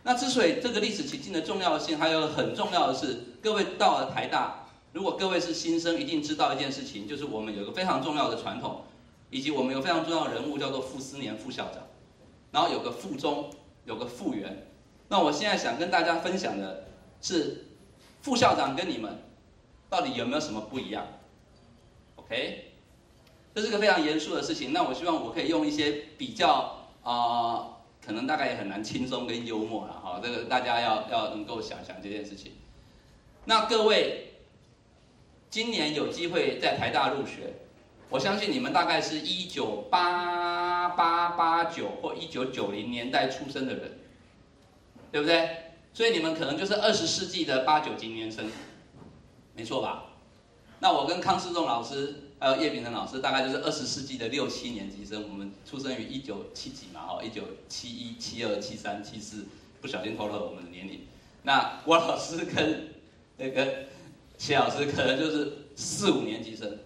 [0.02, 8.82] 那之所以这个历史情境的重要性，还有很重要的是，各位到了台大，如果各位是新生，一定知道一件事情，就是我们有个非常重要的传统，
[9.30, 11.82] 以及我们有非常重要的人物叫做傅斯年副校长，
[12.50, 13.50] 然后有个傅中，
[13.84, 14.66] 有个副员。
[15.08, 16.86] 那我现在想跟大家分享的
[17.20, 17.66] 是，
[18.22, 19.22] 副校长跟你们
[19.88, 21.06] 到底有没有什么不一样
[22.28, 22.72] ？OK，
[23.54, 24.72] 这是个非常严肃的事情。
[24.72, 27.74] 那我希望我可以用一些比较啊。
[28.00, 32.52] 可能大概也很难轻松跟幽默了哈，这个大家要要能够想想这件事情。
[33.44, 34.32] 那各位
[35.50, 37.52] 今年有机会在台大入学，
[38.08, 43.98] 我相信你们大概是一九八八八九或一九九零年代出生的人，
[45.12, 45.50] 对不对？
[45.92, 48.50] 所以你们可能就是二十世纪的八九级年生，
[49.54, 50.07] 没错吧？
[50.80, 52.22] 那我跟康世仲老师。
[52.40, 55.24] 还有叶秉成老师，大概就是二十世纪的六七年级生。
[55.28, 59.44] 我们出生于一九七几嘛，哦，一九七一、七二、七三、七四，
[59.80, 61.00] 不小心透露了我们的年龄。
[61.42, 62.90] 那郭老师跟
[63.38, 63.86] 那个
[64.38, 66.78] 谢老师，可能就是四五年级生。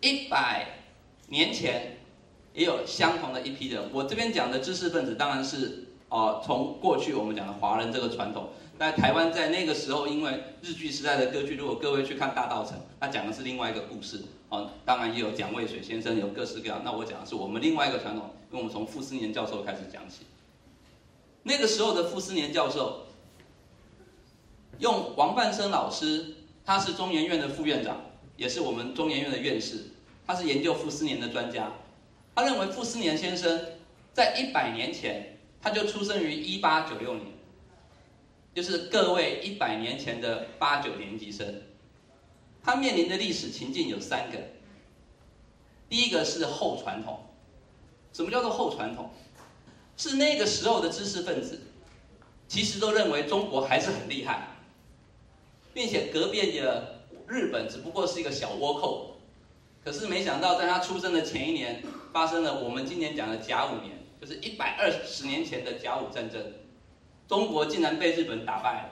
[0.00, 0.78] 一百
[1.26, 1.98] 年前
[2.54, 3.90] 也有相同的一批人。
[3.92, 8.48] 我这边讲的知识分子，当然是哦，从过去我们讲的华人这个传统。
[8.78, 14.70] 在台湾，在那个时候，因为日剧时代的歌剧，如果各位去看《大道城》，它讲的是另外一个故事哦。
[14.84, 16.82] 当然也有蒋渭水先生，有各式各样。
[16.84, 20.26] 那我讲的是我们另外一个传统，因为我们从傅斯年教授开始讲起。
[21.42, 23.06] 那个时候的傅斯年教授，
[24.78, 28.00] 用王半生老师，他是中研院的副院长，
[28.36, 29.86] 也是我们中研院的院士，
[30.24, 31.72] 他是研究傅斯年的专家。
[32.32, 33.60] 他认为傅斯年先生
[34.12, 37.26] 在一百年前，他就出生于一八九六年。
[38.58, 41.62] 就是各位一百年前的八九年级生，
[42.60, 44.38] 他面临的历史情境有三个。
[45.88, 47.20] 第一个是后传统，
[48.12, 49.10] 什么叫做后传统？
[49.96, 51.60] 是那个时候的知识分子，
[52.48, 54.48] 其实都认为中国还是很厉害，
[55.72, 59.18] 并且隔壁的日本只不过是一个小倭寇。
[59.84, 66.54] 可是没想到，在他出生的前一年，发生了我们今年讲的甲午年，就是一百二十年前的甲午战争。
[67.28, 68.88] 中国竟然被日本打败了，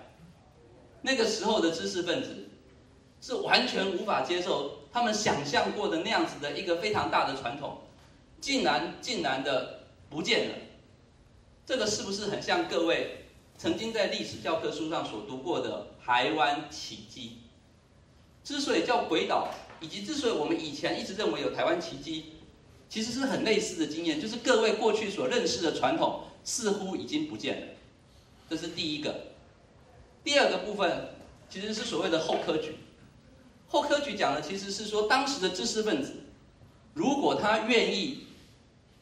[1.00, 2.48] 那个时候的知识分子
[3.20, 7.78] 是完全无法接受他们想象过的那样子的一个非常大的传统，
[8.40, 10.54] 竟然竟然的不见了。
[11.64, 13.24] 这个是不是很像各位
[13.56, 17.38] 曾经在历史教科书上所读过的台湾奇迹？
[18.44, 19.48] 之所以叫鬼岛，
[19.80, 22.34] 以及之所以我们以前一直认为有台湾奇迹，
[22.88, 27.66] 其实是很类似的经验，就是各位过去所认识的传统似乎已经不见了。
[28.48, 29.14] 这是第一个，
[30.22, 31.10] 第二个部分
[31.48, 32.76] 其实是所谓的后科举。
[33.68, 36.12] 后科举讲的其实是说，当时的知识分子，
[36.94, 38.26] 如果他愿意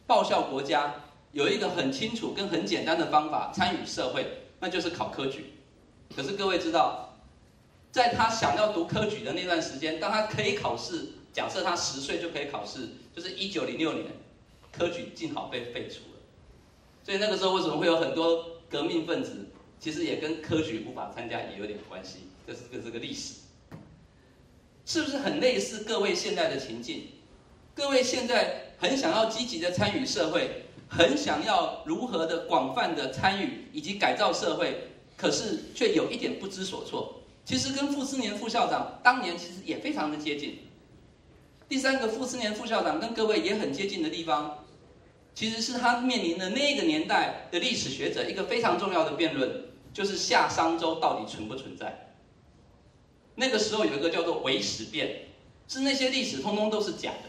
[0.07, 0.95] 报效国家，
[1.33, 4.27] 有一个很清楚跟很简单的方法参与社会，
[4.61, 5.53] 那就是考科举。
[6.17, 7.15] 可是各位知道，
[7.93, 14.07] 在他想要读科举的那段时间，当他可以考试，假设他十岁就可以考试，就是一九零六年，
[14.73, 16.19] 科举正好被废除了。
[17.05, 18.54] 所以那个时候为什么会有很多？
[18.71, 19.47] 革命分子
[19.79, 23.35] 其实也跟科举无法参加也有点关系，这是个这个历史，
[24.87, 27.09] 是不是很类似各位现在的情境？
[27.75, 37.21] 各位现在很想要积极的参与社会，很想要如何的广泛的参与以及改造社会，可是却有一点不知所措。
[37.45, 40.61] 其实跟傅斯年副校长当年其实也非常的接近。
[41.69, 44.64] 第三个傅斯年副校长跟各位也很接近的地方。
[45.35, 52.15] 其实是他面临的那个年代的历史学者一个非常重要的辩论，就是夏商周到底存不存在？
[53.35, 55.27] 那个时候有一个叫做伪史辩，
[55.67, 57.29] 是那些历史通通都是假的。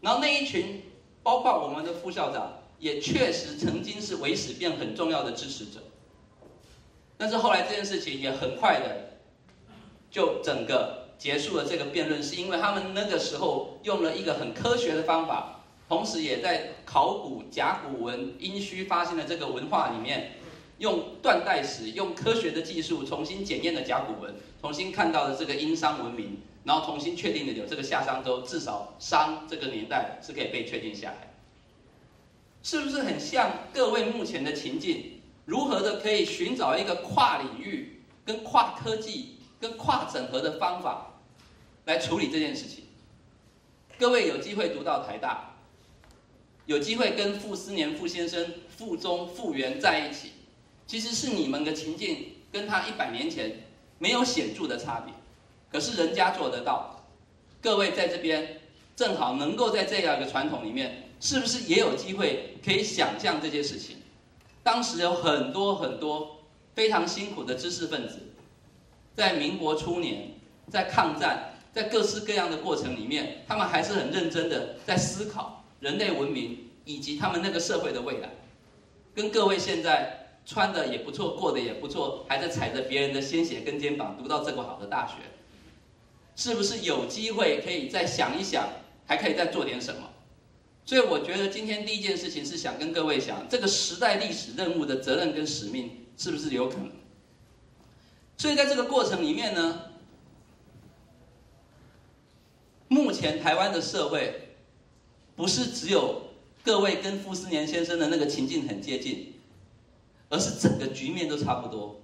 [0.00, 0.82] 然后那一群，
[1.22, 5.80] 包括我们的副校长，也确实曾经是伪史辩很重要的支持者。
[7.18, 9.18] 但是后来这件事情也很快的，
[10.10, 15.53] 就整个结束了这个辩论，是因为他们那个时候用了一个很科学的方法。
[15.94, 20.32] 同时，也在考古甲骨文殷墟发现的这个文化里面，
[20.78, 31.32] 用断代史、用科学的技术重新检验了甲骨文，重新看到了这个殷商文明，然后重新确定了有这个夏商周，至少商这个年代是可以被确定下来。
[32.64, 35.20] 是不是很像各位目前的情境？
[35.44, 41.20] 如何的可以寻找一个跨领域、跟跨科技、跟跨整合的方法
[41.84, 42.82] 来处理这件事情。
[43.96, 45.53] 各位有机会读到台大，
[46.66, 50.32] 有机会跟傅斯年傅先生、傅中、傅园在一起，
[50.86, 53.64] 其实是你们的情境跟他一百年前
[53.98, 55.12] 没有显著的差别，
[55.70, 57.04] 可是人家做得到。
[57.60, 58.60] 各位在这边
[58.94, 63.96] 正好能够在这样一个传统里面，是不是也有机会可以想象这些事情？
[64.62, 66.38] 当时有很多很多
[66.74, 68.18] 非常辛苦的知识分子，
[69.14, 70.30] 在民国初年，
[70.70, 78.30] 在抗战，在各式各样的过程里面，他们还是很认真的在思考人类文明以及他们那个社会的未来。
[79.14, 85.14] 跟各位现在穿的也不错，过得也不错，还在踩着别人的鲜血跟肩膀读到这么好的大学，
[86.34, 88.66] 是不是有机会可以再想一想，
[89.06, 90.10] 还可以再做点什么？
[90.86, 96.90] 所以我觉得今天第一件事情是想跟各位讲，这个时代历史任务的责任跟使命是不是有可能？
[98.36, 99.80] 所以在这个过程里面呢，
[102.88, 104.43] 目前台湾的社会
[105.36, 106.22] 不是只有
[106.62, 109.34] 各位跟傅斯年先生的那个情境很接近，
[110.28, 112.00] 而是整个局面都差不多。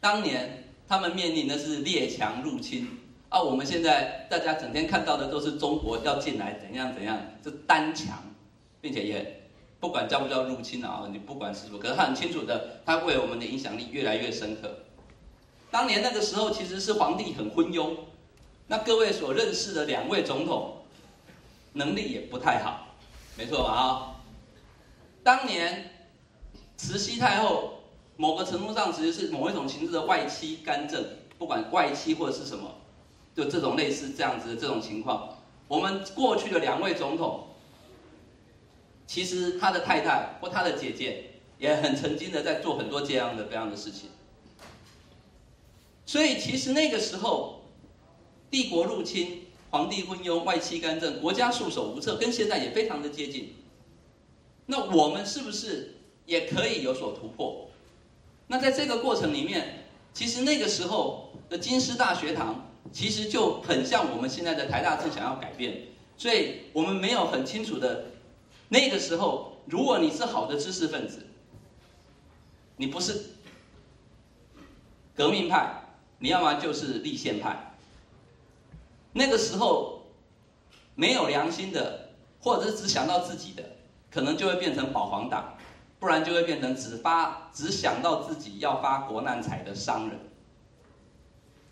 [0.00, 2.88] 当年他们面临的是列强入侵。
[3.28, 8.22] 啊，我们现在大家整天看到的都是中国要进来怎样怎样，是单强，
[8.80, 9.48] 并且也
[9.80, 14.78] 不管叫不叫入侵啊，你不管是不，可是他很清楚的，他为我们的影响力越来越深刻。
[15.72, 17.96] 当年那个时候其实是皇帝很昏庸，
[18.68, 20.75] 那各位所认识的两位总统，
[21.76, 22.96] 能力也不太好，
[23.36, 23.70] 没错吧？
[23.70, 24.16] 啊，
[25.22, 26.08] 当年
[26.76, 27.82] 慈禧太后
[28.16, 31.04] 某个程度上其实是某一种形式的外戚干政，
[31.38, 32.70] 不管外戚或者是什么。
[33.34, 35.36] 就这种类似这样子的这种情况，
[35.68, 37.48] 我们过去的两位总统，
[39.06, 44.08] 其实他的太太或他的姐姐也很曾经的在做很多这样的这样的事情。
[46.06, 47.60] 所以其实那个时候，
[48.50, 49.45] 帝国入侵、
[49.76, 53.52] 皇帝昏庸、外戚干政、国家束手无策，跟现在也非常的接近。
[54.64, 57.68] 那我们是不是也可以有所突破？
[58.46, 59.84] 那在这个过程里面，
[60.14, 62.62] 其实那个时候的京师大学堂。
[62.92, 68.04] 其实就很像我们现在的台大正想要改变，所以我们没有很清楚的，
[68.68, 71.26] 那个时候，如果你是好的知识分子，
[72.76, 73.24] 你不是
[75.16, 75.82] 革命派，
[76.20, 77.65] 你要么就是立宪派。
[79.16, 80.02] 那个时候
[80.94, 83.62] 没有良心的，或者是只想到自己的，
[84.10, 85.56] 可能就会变成保皇党，
[85.98, 90.18] 不然就会变成只发只想到自己要发国难财的商人。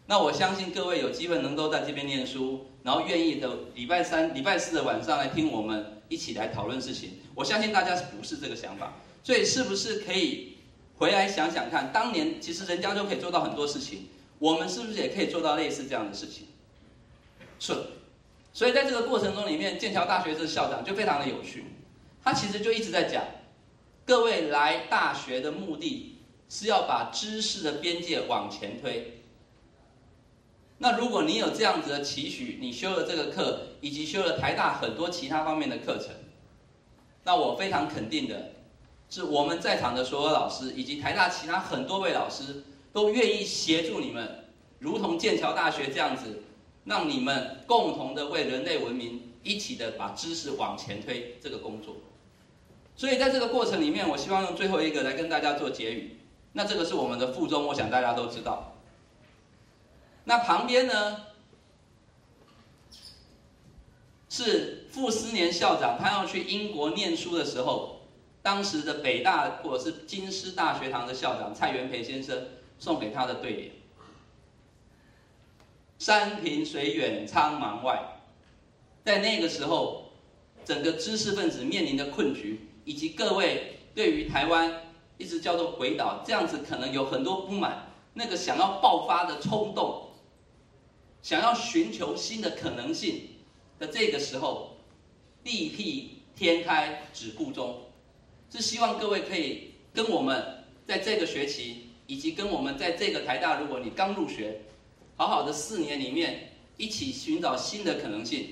[0.06, 7.18] 那我相信各位有机会能够在这边念书，然后愿意的礼拜三、礼拜四的晚上来听我们一起来讨论事情。
[7.34, 8.94] 我相信大家是不是这个想法？
[9.22, 10.56] 所以是不是可以
[10.96, 16.46] 回来想想看，当年其实人家就可以做到很多事情，我们是不是也可以做到类似这样的事情？
[17.58, 17.74] 是。
[18.52, 21.64] 所以在这个过程中里面，剑桥大学的校长就非常的有趣，
[22.22, 23.24] 他其实就一直在讲，
[24.06, 29.22] 各位来大学的目的是要把知识的边界往前推。
[30.78, 36.10] 那如果你有这样子的期许，你修了这个课，以及修了台大很多其他方面的课程，
[37.24, 38.52] 那我非常肯定的，
[39.10, 44.44] 是我们在场的所有老师，以及台大其他很多位老师，都愿意协助你们，
[44.78, 46.42] 如同剑桥大学这样子，
[46.84, 51.96] 让你们共同的为人类文明一起的把知识往前推这个工作。
[52.96, 56.18] 所以在这个过程里面，我希望用最后一个来跟大家做结语。
[56.52, 58.76] 那这个是我们的附中，我想大家都知道。
[60.24, 61.26] 那旁边呢，
[64.30, 68.02] 是傅斯年校长，他要去英国念书的时候，
[68.40, 72.46] 当时的北大或者是京师大学堂的校长蔡元培先生
[72.78, 73.72] 送给他的对联
[76.04, 78.20] ：“山平水远苍茫外。”
[79.02, 80.12] 在那个时候，
[80.62, 84.82] 整个知识分子面临的困局，以及各位对于台湾
[85.16, 90.10] 一直叫做鬼岛这样子，可能有很多不满，那个想要爆发的冲动。
[91.22, 93.22] 想要寻求新的可能性
[93.78, 94.76] 的这个时候，
[95.42, 97.80] 地辟天开止步中，
[98.50, 104.60] 是希望各位可以跟我们在这个学期，以及跟我们在这个台大，如果你刚入学，
[105.16, 108.48] 好好的四年里面一起寻找新的可能性。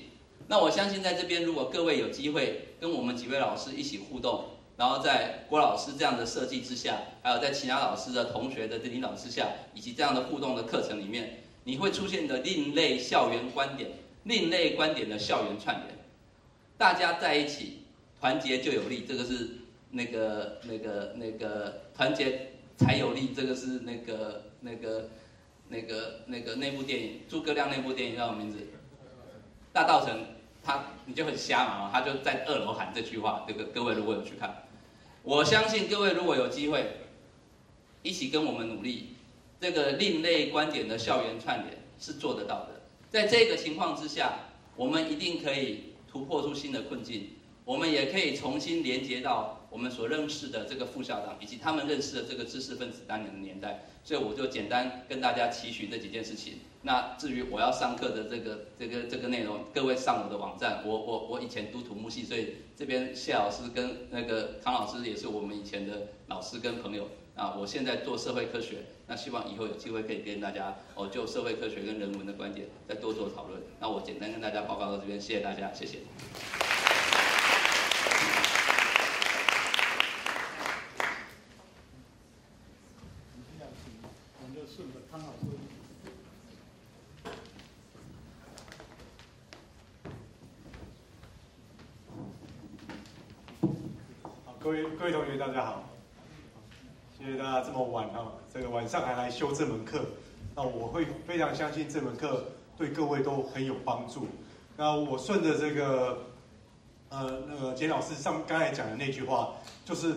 [0.47, 4.45] 那我相信在这边，如果各位有机会跟我们几位老师一起互动，
[4.77, 11.39] 然后在郭老师这样的设计之下，还有在其他老师的同学的领导之下，以及这样的互动的课程里面。
[11.65, 13.91] 你会出现的另类校园观点，
[14.23, 15.97] 另类观点的校园串联，
[16.77, 17.83] 大家在一起
[18.19, 19.49] 团结就有力，这个是
[19.89, 25.07] 那个那个那个团结才有力，这个是那个那个
[25.73, 28.59] 那个那个那部电影，诸葛亮那部电影叫什么名字？
[29.73, 30.23] 大道城，
[30.63, 33.43] 他你就很瞎嘛，他就在二楼喊这句话。
[33.47, 34.67] 这个各位如果有去看，
[35.23, 36.85] 我相信各位如果有机会，
[38.03, 39.15] 一起跟我们努力，
[39.59, 42.81] 这个另类观点的校园串联是做得到的。
[43.09, 44.33] 在这个情况之下，
[44.75, 47.31] 我们一定可以突破出新的困境，
[47.65, 53.85] 我们也可以重新连接到我们所认识的这个副校长，以及他们认识的这个知识分子当年的年代。
[54.03, 56.59] 所以我就简单跟大家提取这几件事情。
[56.81, 60.83] 那至于我要上课的这个这个这个内容，各位上我的网站。
[60.85, 67.07] 我我我以前读土木系，所以这边谢老师跟那个康老师也是我们以前的老师跟朋友。
[67.35, 73.59] 啊，我现在做社会科学，那希望以后有机会可以跟大家哦，就社会科学跟人文的观点再多做讨论。
[73.79, 75.99] 那我简单跟大家报告到这边，谢谢大家，谢谢。
[94.45, 95.89] 好，各位各位同学，大家好。
[97.19, 100.05] 谢谢大家这么晚啊，这个晚上还来修这门课，
[100.55, 102.45] 那我会非常相信这门课
[102.77, 104.25] 对各位都很有帮助。
[104.77, 106.17] 那我顺着这个，
[107.09, 110.15] 呃，那个简老师上刚才讲的那句话，就是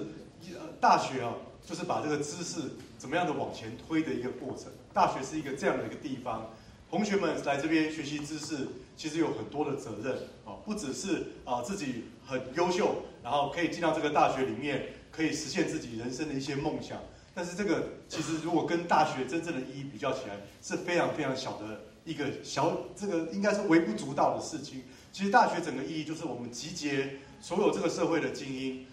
[0.80, 1.34] 大学啊，
[1.66, 4.70] 就是把这个知识怎么样的往前推的一个过程。
[4.94, 6.48] 大学是一个这样的一个地方，
[6.88, 14.86] 同学们来这边学习知识，其实有很多的责任啊，不只是啊自己很优秀，然后可以进到这个大学里面。
[15.08, 17.00] 可以实现自己人生的一些梦想，
[17.34, 24.82] 但是这个其实如果跟大学真正的意义比较起来，是非常非常小的一个小，这个应该是微不足道的事情。
[25.12, 28.84] 其实大学整个意义就是我们集结所有这个社会的精英，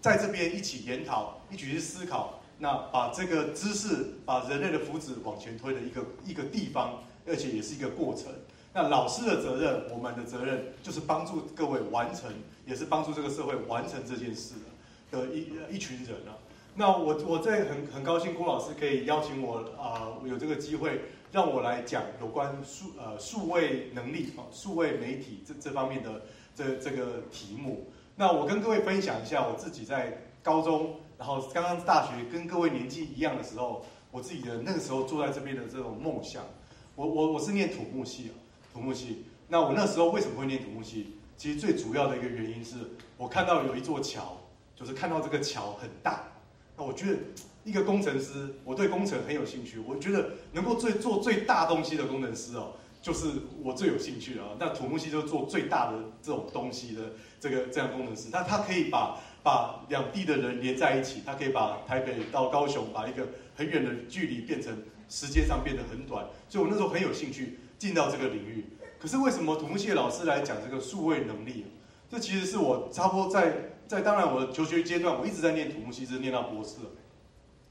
[0.00, 8.32] 在这边一起研讨，一起去思考，那把这个知识，把人类的福祉往前推的一个一个地方，而且也是一个过程。
[8.72, 12.30] 那老师的责任，我们的责任就是帮助各位完成，
[12.66, 14.54] 也是帮助这个社会完成这件事。
[15.10, 16.36] 的一一群人啊，
[16.74, 21.00] 那我我在很很高兴郭老师可以邀请我啊，有这个机会
[21.32, 26.20] 让我来讲有关数呃数位能力啊数位媒体这这方面的
[26.54, 27.90] 这这个题目。
[28.16, 36.44] 那我跟各位分享一下我自己在高中，然后刚刚大学跟各位年纪一样的时候，我自己的那个时候坐在这边的这种梦想。
[36.96, 38.34] 我我我是念土木系啊，
[38.78, 39.24] 土木系。
[39.48, 41.14] 那我那时候为什么会念土木系？
[41.36, 42.76] 其实最主要的一个原因是
[43.16, 44.38] 我看到有一座桥。
[44.78, 46.22] 就是看到这个桥很大，
[46.76, 47.18] 那我觉得
[47.64, 49.80] 一个工程师，我对工程很有兴趣。
[49.84, 53.26] 我觉得能够最做最大东西的工程师哦，就是
[53.60, 54.50] 我最有兴趣的啊。
[54.56, 63.26] 那土木系就做最大的这种东西的这个这样工程师，那他可以把把两地的人连在一起，他可以把台北到高雄，把一个
[63.56, 66.24] 很远的距离变成时间上变得很短。
[66.48, 68.66] 所以我那时候很有兴趣进到这个领域。
[68.98, 71.66] 可是为什么土木系的老师来讲这个数位能力？
[72.10, 73.70] 这其实是我差不多在。
[73.88, 76.74] 在当然，我的求学阶段，我一直在念土木系，一直念到博士。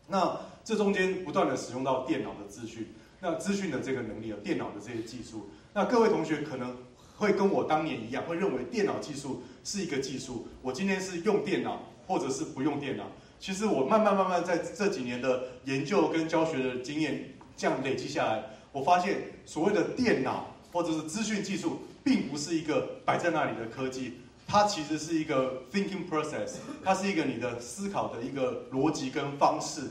[0.07, 2.87] 那这中间不断的使用到电脑的资讯，
[3.19, 5.51] 那资讯的这个能力啊，电脑的这些技术。
[5.75, 6.75] 那各位同学可能
[7.17, 10.47] 会跟我当年一样，会认为电脑技术是一个技术。
[10.63, 13.11] 我今天是用电脑，或者是不用电脑。
[13.39, 18.43] 其实我慢慢慢慢在这几年的研究跟教学的经验这样累积下来，
[18.77, 24.19] 我发现所谓的电脑或者是资讯技术，并不是一个摆在那里的科技。
[24.45, 29.81] 它其实是一个 thinking process，它是一个你的思考的一个逻辑跟方式，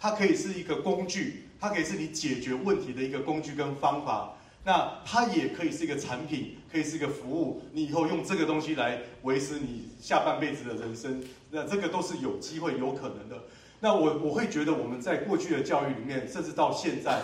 [0.00, 4.32] 它可以是一个工具，它可以是你解决问题的一个工具跟方法。
[4.64, 13.44] 那它也可以是一个产品，可以是一个服务，你以后用这个东西来维持你下半辈子的人生，那这个都是有机会、有可能的。
[13.80, 17.20] 那我我会觉得我们在过去的教育里面，甚至到现在。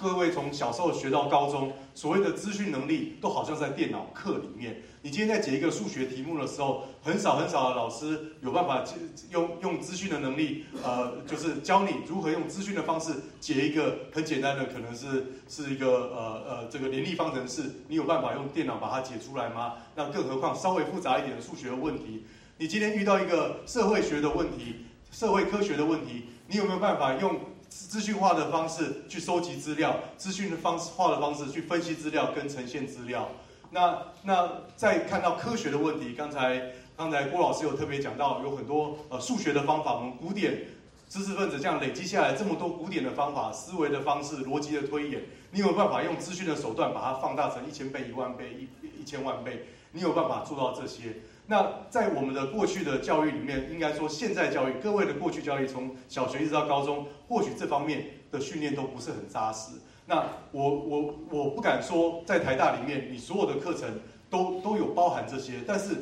[0.00, 4.82] 各位从小时候学到高中，所谓的资讯能力都好像在电脑课里面。
[5.02, 8.82] 你今天在解一个数学题目的时候，很少很少的老师有办法
[9.30, 19.74] 用用资讯的能力，呃，就是教你如何用资讯的方式解一个很简单的，可能是是一个呃呃这个联立方程式，你有办法用电脑把它解出来吗？
[19.96, 22.24] 那更何况稍微复杂一点的数学问题，
[22.56, 27.38] 你今天遇到一个社会学的问题、社会科学的问题，你有没有办法用？
[27.70, 33.28] 资讯化的方式去收集资料，资讯的方式化的方式去分析资料跟呈现资料。
[33.70, 40.64] 那那再看到科学的问题，刚才刚才郭老师有特别讲到，有很多呃数学的方法，我们古典
[41.08, 51.20] 知识分子这样累积下来这么多古典的方法、思维的方式、逻辑的推演，你有办法用资讯的手段把它放大成一千倍、一万倍、一一千万倍，你有办法做到这些？
[51.50, 59.72] 那在我们的过去的教育里面，应该说现在教育，各位的过去教育从小学一直到高中，或许这方面的训练都不是很扎实。
[60.06, 63.98] 那我我我不敢说在台大里面，你所有的课程
[64.30, 65.96] 都都有包含这些，但是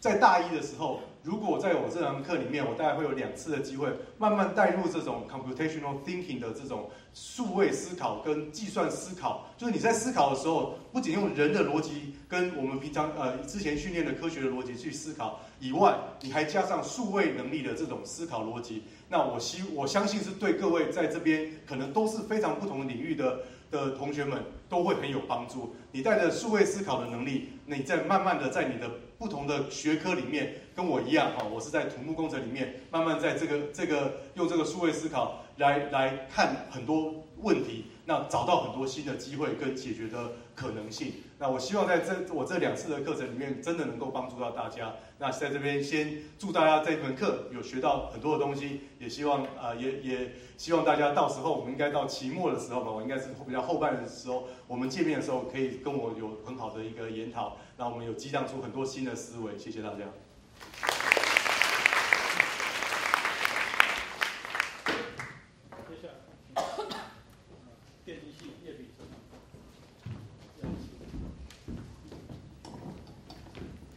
[0.00, 1.00] 在大一的时候。
[1.24, 9.46] 如果在我这堂课里面，我大概会有两次的机会，慢慢带入这种 computational thinking 的这种数位思考跟计算思考。
[9.56, 18.82] 就是你在思考的时候，不仅用人的逻辑跟我们平常呃之前训练的科学的逻辑去思考以外，你还加上数位能力的这种思考逻辑。
[19.08, 23.38] 那我希我相信是对各位在这边可能都是非常不同领域的
[23.70, 25.74] 的同学们都会很有帮助。
[25.92, 30.56] 你带着数位思考的能力，你在慢慢的在你的不同的学科里面。
[30.74, 41.12] 跟我一样哈，我是在土木工程里面慢慢在这个这个用这个数位思考来来看很多问题，那找到很多新的机会跟解决的可能性。
[41.38, 44.94] 那我希望在这我这两次的课程里面，真的能够帮助到大家。
[45.18, 59.58] 那在这边先祝大家这门课有学到很多的东西，也希望啊也也希望大家到时候我们应该到期末的时候吧，我应该是比较后半的时候，我们见面的时候可以跟我有很好的一个研讨，让我们有激荡出很多新的思维。
[59.58, 60.06] 谢谢大家。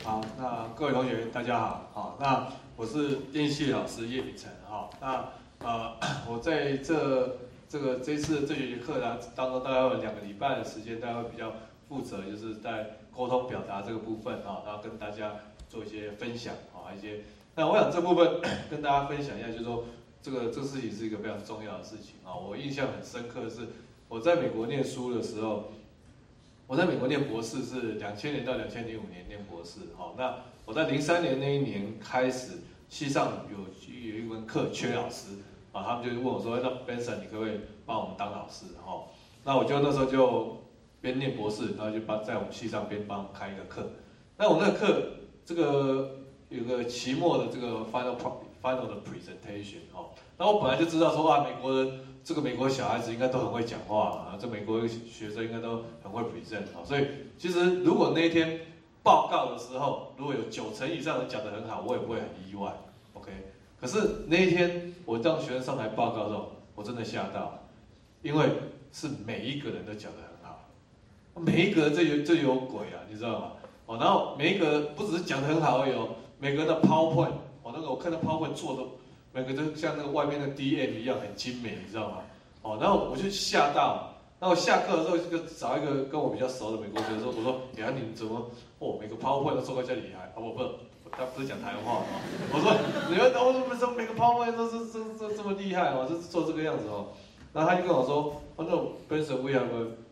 [0.04, 5.30] 好，那各位同学大家好，好，那我是电系老师叶秉成，哈，那
[5.60, 5.98] 呃，
[6.30, 11.52] 我在这这个这次这学期课堂当中，大概有两个礼拜的时间，大概会比较
[11.90, 15.34] 负责，就是在沟通表达这个部分，啊，然后跟大家
[15.68, 16.54] 做一些分享，
[16.96, 17.22] 一些，
[17.56, 19.86] 那我想这部分 跟大家分享一下，就是说
[20.22, 23.68] 这个这个事情是一个非常重要的事情，啊，我印象很深刻的是
[24.10, 25.72] 我在美国念书的时候。
[26.70, 32.58] 我在美国念博士是两千年到两千零五年念博士，好，那我在零三年那一年开始，
[32.90, 33.58] 系上有
[33.90, 35.30] 有一门课缺老师，
[35.72, 39.06] 啊，他们就问我说，那 Benson 你可不可以帮我们当老师，哈，
[39.46, 40.58] 那我就那时候就
[41.00, 43.90] 边念博士，然后就帮在我们系上边帮开一个课，
[44.36, 45.12] 那我那个课
[45.46, 46.18] 这个
[46.50, 48.16] 有个期末的这个 final
[48.62, 52.00] final 的 presentation，哦，那我本来就知道说啊，美国人。
[52.28, 58.60] 这个美国小孩子应该都很会讲话啊，这美国学生应该都很会 present 啊，所以其实如果那一天
[59.02, 62.76] 报告的时候，如果有九成以上人讲得很好，我也不会很意外
[63.14, 63.32] ，OK。
[63.80, 67.60] 可是那一天我让学生上台报告的时候，我真的吓到，
[68.22, 68.46] 因为
[68.92, 70.66] 是每一个人都讲得很好，
[71.36, 73.52] 每一个人这有这有鬼啊，你知道吗？
[73.86, 76.10] 哦，然后每一个不只是讲得很好而已哦，
[76.40, 77.32] 每个的 PowerPoint，
[77.64, 78.84] 哦，那个我看到 PowerPoint 做的。
[79.34, 82.18] 每个都像那个外面的 DM 一样很精美，你知道吗？
[82.64, 84.10] 哦，然后我就吓到，
[84.40, 90.64] 那我下课的时候就找一个跟我比较熟的美国学生，我说：“哎呀，你们怎么哦，每个 PowerPoint 都做到这么厉害？”啊，我不，
[91.12, 92.06] 他不是讲台湾话啊。
[92.52, 92.74] 我说
[93.12, 97.10] ：“你们我怎么每个 PowerPoint 都是这这这么厉害哦，就是做这个样子哦。”
[97.54, 99.68] 然后他就跟我说：“哦，那 Benson we have，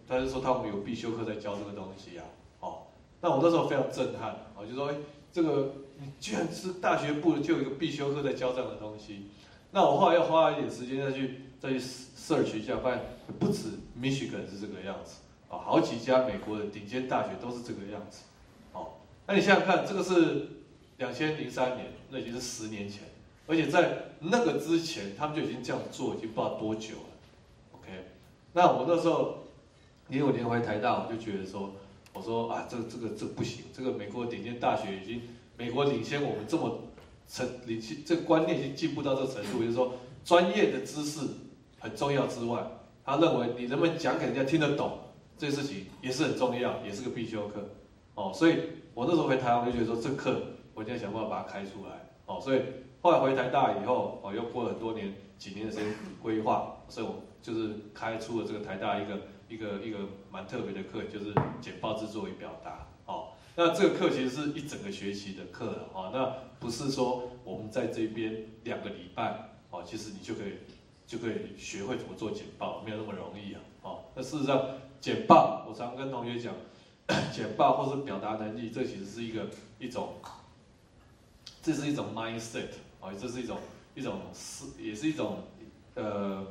[0.07, 2.25] 他就说他们有必修课在教这个东西啊。”
[2.61, 2.77] 哦，
[3.21, 4.95] 那我那时候非常震撼，我就说：“哎，
[5.31, 9.27] 这个。”你居然是大学部就有一个必修课在教这样的东西，
[9.71, 13.01] 那我后来要花一点时间再去再去 search 一下，发现
[13.39, 13.69] 不止
[13.99, 15.15] Michigan 是这个样子，
[15.49, 18.23] 啊，好几家美国的顶尖大学都是这个样子，
[18.73, 18.93] 哦，
[19.25, 20.47] 那你想想看，这个是
[20.97, 23.03] 两千零三年，那已经是十年前，
[23.47, 27.89] 而且在那个之前，他们就已经这样做，已经不知道多久了，OK，
[28.53, 29.45] 那我那时候
[30.09, 31.73] 零五年回台大，我就觉得说，
[32.11, 35.21] 我说啊，这个这个这不行，这个美国顶尖大学已经。
[35.57, 36.79] 美国领先我们这么
[37.27, 39.93] 成领先，这个观念已经进步到这个程度，就是说
[40.23, 41.21] 专业的知识
[41.79, 42.61] 很重要之外，
[43.03, 44.99] 他认为你能不能讲给人家听得懂，
[45.37, 47.69] 这事情也是很重要，也是个必修课。
[48.15, 48.57] 哦，所以
[48.93, 50.41] 我那时候回台湾我就觉得说，这课
[50.73, 52.09] 我一定要想办法把它开出来。
[52.25, 52.61] 哦，所以
[53.01, 59.99] 后来回台大以后，哦，又过了很多年几年的时间规划，所以我就是开出了这个台大一个一个一个
[60.31, 62.87] 蛮特别的课，就是简报制作与表达。
[63.57, 70.57] 那这个课其实是一整个学期的课了啊，那不是说我们在这边两个礼拜哦，其实你就可以
[71.07, 73.61] 就可以学会怎么做简报，没有那么容易啊。
[73.81, 74.61] 哦，那事实上
[74.99, 76.53] 简报，我常跟同学讲，
[77.31, 79.47] 简报或是表达能力，这其实是一个
[79.79, 80.15] 一种，
[81.61, 83.57] 这是一种 mindset 啊，这是一种
[83.95, 85.43] 一种是也是一种
[85.93, 86.45] 呃，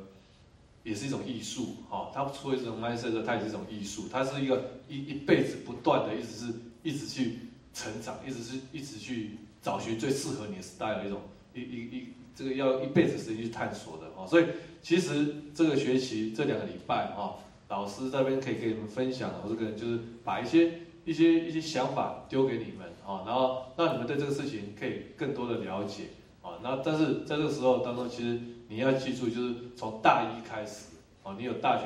[0.81, 2.09] 也是一种艺术哈。
[2.11, 6.53] 它除了这种 mindset，它也是一种艺术，它是一个一一辈子不断的，一直是。
[6.85, 7.39] 一直去
[7.73, 9.31] 成长，一直是一直去
[9.61, 11.19] 找寻最适合你的 style 一种
[11.53, 14.45] 一一一这个要一辈子时间去探索的哦，所以
[14.81, 26.03] 其实这个学期这两个礼拜哈，老师这边可以给你们分享，我这个人就是把一些一些一些想法丢给你们啊，然后让你们对这个事情可以更多的了解
[26.41, 26.59] 啊。
[26.61, 30.87] 那但是在这个时候当中，其实你要记住，就是从大一开始
[31.23, 31.85] 啊，你有大学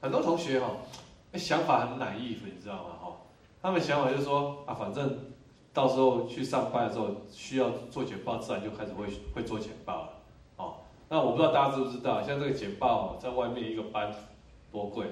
[0.00, 0.76] 很多同学哈，
[1.34, 2.95] 想法很 naive，，你知道吗？
[3.66, 5.18] 他们想法就是说啊，反正
[5.74, 10.12] 到时候去上班的时候需要做简报，自然就开始会会做简报了。
[10.56, 10.74] 哦，
[11.08, 14.14] 那我不知道大家知不知道，像这个简报在外面一个班
[14.70, 15.06] 多贵。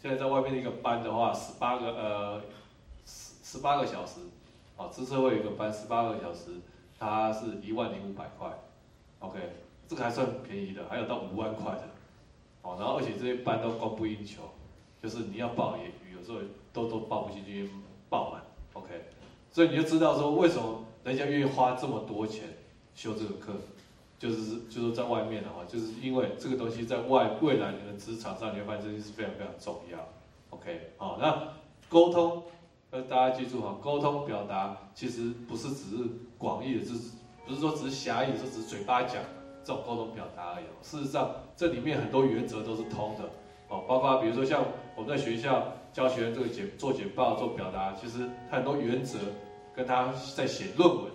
[0.00, 2.40] 现在在外面一个班的话，十八个呃
[3.04, 4.20] 十十八个小时，
[4.76, 6.52] 哦，知社会有一个班十八个小时，
[6.96, 8.56] 它是一万零五百块
[9.18, 9.40] ，OK，
[9.88, 11.82] 这个还算便宜的，还有到五万块的，
[12.62, 14.42] 哦，然后而且这些班都供不应求，
[15.02, 16.38] 就是你要报也有时候
[16.76, 17.68] 都都报不进去，
[18.08, 18.42] 报满
[18.74, 18.88] ，OK，
[19.50, 22.44] 所以你就知道说为什么人家愿意花这么多钱
[22.94, 23.54] 修这个课。
[24.18, 29.98] 就是就是在外面的话，就是因为这个东西在外未来你的职场上，你会发现这件事非常非常重要。
[30.48, 31.52] OK，好，那
[31.90, 32.42] 沟通，
[32.92, 36.04] 呃，大家记住哈，沟通表达其实不是只是
[36.38, 37.10] 广义的，就是
[37.46, 39.22] 不是说只是狭义，说只是嘴巴讲
[39.62, 40.64] 这种沟通表达而已。
[40.80, 43.24] 事实上，这里面很多原则都是通的。
[43.68, 44.64] 哦，包括比如说像
[44.96, 49.16] 我们在学校教学生这个简做简报做表达，其实很多原则
[49.74, 51.06] 跟他在写论文，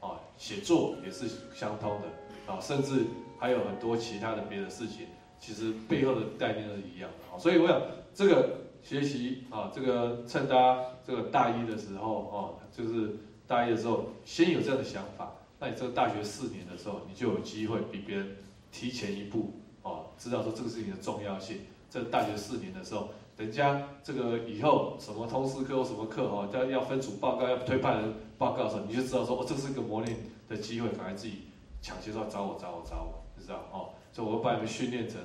[0.00, 2.52] 啊，写作也是相通的。
[2.52, 3.04] 啊，甚至
[3.38, 5.06] 还有很多其他的别的事情，
[5.38, 7.38] 其实背后的概念都是一样的。
[7.38, 7.80] 所以我想，
[8.12, 12.36] 这个学习啊，这个趁大家这个大一的时候啊，
[12.76, 13.14] 就是
[13.46, 18.36] 大一的时候，先有这样的想法，那你这个大学四年的时候，你就有机会比别人
[18.72, 19.52] 提前一步
[19.84, 21.58] 啊，知道说这个事情的重要性。
[21.88, 23.08] 在大学四年的时候，
[23.38, 30.16] 人家这个以后什么通识课或什么课哈，要要分组报告、要推派人报告的时候，你就知道说哦，这是一个磨练
[30.48, 31.44] 的机会，赶快自己。
[31.80, 35.20] 抢先说找我找我找我，就知道哦，所以我会把你们训练成，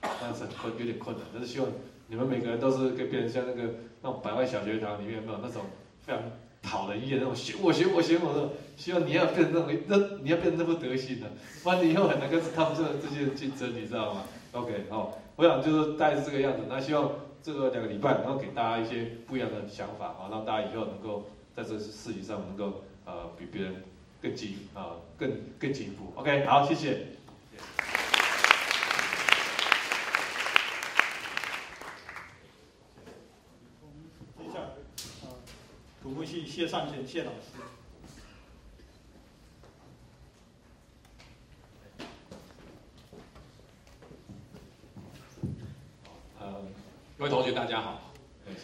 [0.00, 1.68] 但是困有点困难，但是希望
[2.06, 5.60] 你们每个人都是跟别人像那个那种百万小学堂里面有没有那种
[6.00, 6.22] 非常
[6.62, 8.48] 讨人厌那种学我学我学我的，
[8.78, 11.26] 希望你要变成那种那你要变成那副德行的，
[11.62, 17.10] 不然你以后很难跟他们这这些人竞争，你知道吗？OK，好，我想就是大概是这个样子，那希望
[17.42, 23.84] 这个两个礼拜然后给大家一些不一样的想法啊，让大家以后能够在这事情上能够呃比别人。
[24.20, 25.30] 更进啊，更
[25.60, 26.12] 更进一步。
[26.16, 27.06] OK，好，谢谢。
[34.36, 34.64] 接下来，
[35.22, 35.38] 啊，
[36.02, 37.62] 土木系谢尚贤谢老师。
[46.40, 46.54] 呃，
[47.16, 48.00] 各位同学，大家好。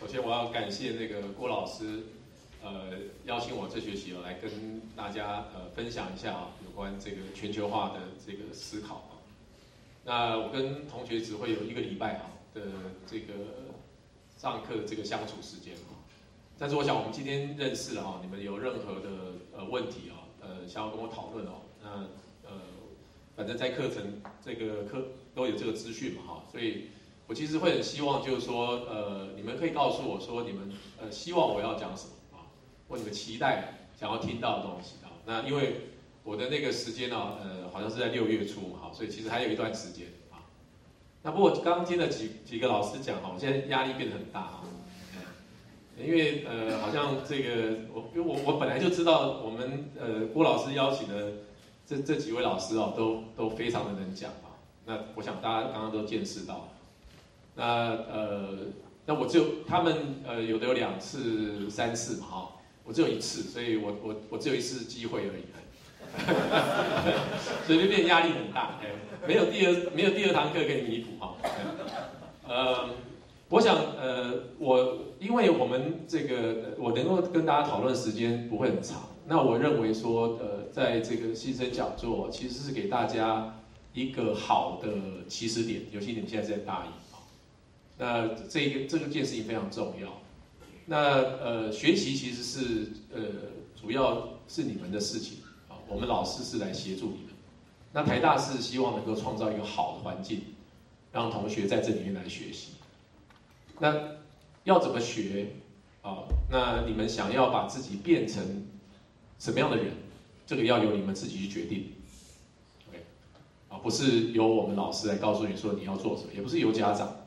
[0.01, 2.05] 首先，我要感谢那个郭老师。
[2.66, 2.93] 呃，
[3.27, 9.20] 邀请我这学期哦来跟大家呃分享一下啊，有关这个全球化的这个思考啊。
[10.03, 12.62] 那我跟同学只会有一个礼拜啊的
[13.07, 13.35] 这个
[14.39, 15.93] 上课这个相处时间啊。
[16.59, 19.11] 但是我想我们今天认识了啊，你们有任何的
[19.55, 21.91] 呃问题啊，呃想要跟我讨论哦，那
[22.49, 22.62] 呃
[23.37, 26.87] 反正在课程这个课都有这个资讯嘛哈，所以
[27.27, 30.70] 我其实会很希望就是说呃你们可以告诉我说你们
[31.01, 32.45] 呃希望我要讲什么啊。
[32.87, 35.77] 或你们期待想要听到的东西啊，那因为
[36.22, 40.45] 我的那个时间呢，呃，好像是在六月初嘛，所以其实还有一段时间啊。
[41.22, 44.61] 那不过刚刚听了几几个老师讲哈，我现在压力变得很大啊，
[45.99, 51.33] 因为呃，好像这个我因为我我本来就知道我们呃郭老师邀请的
[51.87, 54.61] 这这几位老师哦，都都非常的能讲啊。
[54.85, 56.68] 那我想大家刚刚都见识到，
[57.55, 58.59] 那呃，
[59.07, 62.50] 那我就他们呃有的有两次、三次嘛哈。
[62.86, 65.44] 我只有一次，所以我我我只有一次机会而已，
[67.66, 68.78] 所以就变压力很大，
[69.26, 71.34] 没有第二没有第二堂课可以弥补哈。
[72.46, 72.90] 呃，
[73.48, 83.57] 我想呃我因为我们这个我能够跟大家讨论时间不会很长，那我认为说呃在这个新生讲座其实是给大家
[83.94, 86.88] 一个好的起始点，尤其你们现在在大一，
[87.97, 90.20] 那这一个这个件事情非常重要。
[90.86, 93.22] 那呃，学习其实是呃，
[93.80, 95.38] 主要是你们的事情
[95.68, 95.78] 啊。
[95.88, 97.34] 我们老师是来协助你们。
[97.92, 100.42] 那台大是希望能够创造一个好的环境，
[101.12, 102.72] 让同学在这里面来学习。
[103.78, 103.95] 那
[104.64, 105.53] 要怎么学
[106.03, 106.24] 啊？
[106.51, 108.66] 那你们想要把自己变成
[109.38, 109.92] 什么样的人？
[110.47, 111.92] 这个要由你们自己去决定。
[112.88, 113.03] OK，
[113.70, 117.24] 啊，不是由我们老师来告诉你说你要做什么，也不是由家长。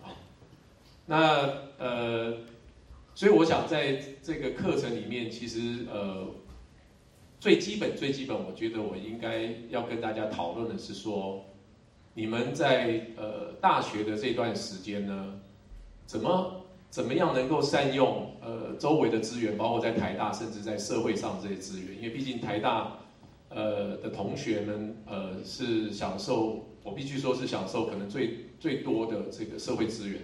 [1.07, 2.37] 那呃。
[3.15, 6.27] 所以我想在这个课程里面，其实呃
[7.39, 11.43] 最基本最基本，我觉得我应该要跟大家讨论的是说，
[12.13, 15.33] 你们在呃大学的这段时间呢，
[16.05, 21.97] 怎么怎么样能够善用呃周围的资源，包括在台大，甚至在社会上这些资源？
[21.97, 22.99] 因为毕竟台大
[23.49, 30.21] 呃的同学们呃是享受，我必须说是享受可能最最多的这个社会资源。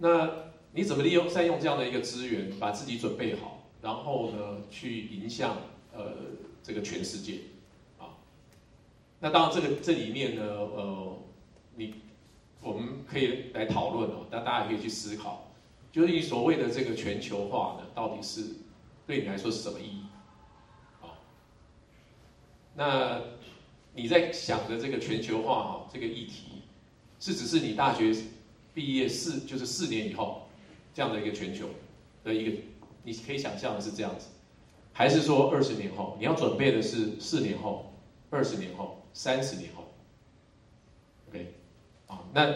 [0.00, 0.28] 那
[0.72, 5.56] 你怎么利用善用这样的一个资源，把自己准备好，然后呢去影响
[5.94, 6.14] 呃
[6.62, 7.38] 这个全世界
[7.98, 8.18] 啊？
[9.20, 11.18] 那当然这个这里面呢呃
[11.76, 11.94] 你。
[12.62, 15.50] 我们可以来讨论哦，那大家也可以去思考，
[15.90, 18.44] 就是你所谓的这个全球化呢，到底是
[19.06, 20.02] 对你来说是什么意义？
[21.00, 21.16] 啊，
[22.74, 23.18] 那
[23.94, 26.60] 你在想的这个全球化哈，这个议题，
[27.18, 28.14] 是只是你大学
[28.74, 30.48] 毕业四就是四年以后
[30.94, 31.68] 这样的一个全球
[32.24, 32.62] 的一个，
[33.02, 34.28] 你可以想象的是这样子，
[34.92, 37.92] 还是说二十年后你要准备的是四年后、
[38.30, 39.84] 二十年后、三十年后
[41.28, 41.52] ？OK，？
[42.06, 42.54] 啊，那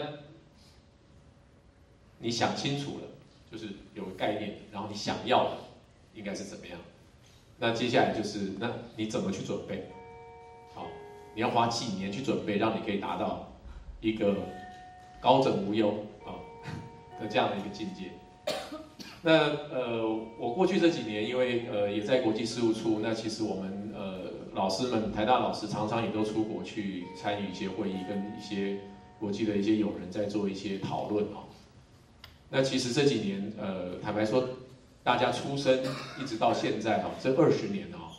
[2.19, 3.07] 你想清楚了，
[3.51, 5.57] 就是有个概念，然后你想要的
[6.13, 6.79] 应该是怎么样？
[7.57, 9.89] 那接下来就是，那你怎么去准备？
[10.73, 10.87] 好，
[11.35, 13.53] 你要花几年去准备，让你可以达到
[14.01, 14.35] 一个
[15.25, 16.37] 高枕无忧啊
[17.19, 18.11] 的这样的一个境界。
[19.23, 19.31] 那
[19.73, 20.07] 呃，
[20.37, 28.77] 我过去这几年，因为呃也在国际事务处，那其实我们呃老师们，台大老师常常也都出国去参与一些会议，跟一些。
[29.17, 31.47] 国际的一些友人在做一些讨论哦。
[32.49, 34.45] 那其实这几年，呃，坦白说，
[35.05, 35.79] 大家出生
[36.21, 38.11] 一直到现在哈，这二十年哦，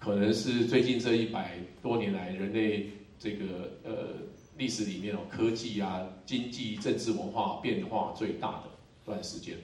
[0.00, 3.44] 可能是最近这一百多年来人类这个
[3.84, 3.92] 呃
[4.56, 8.62] 历史里面哦，科技啊、经济、政治、文化变化最大的
[9.04, 9.56] 段时间，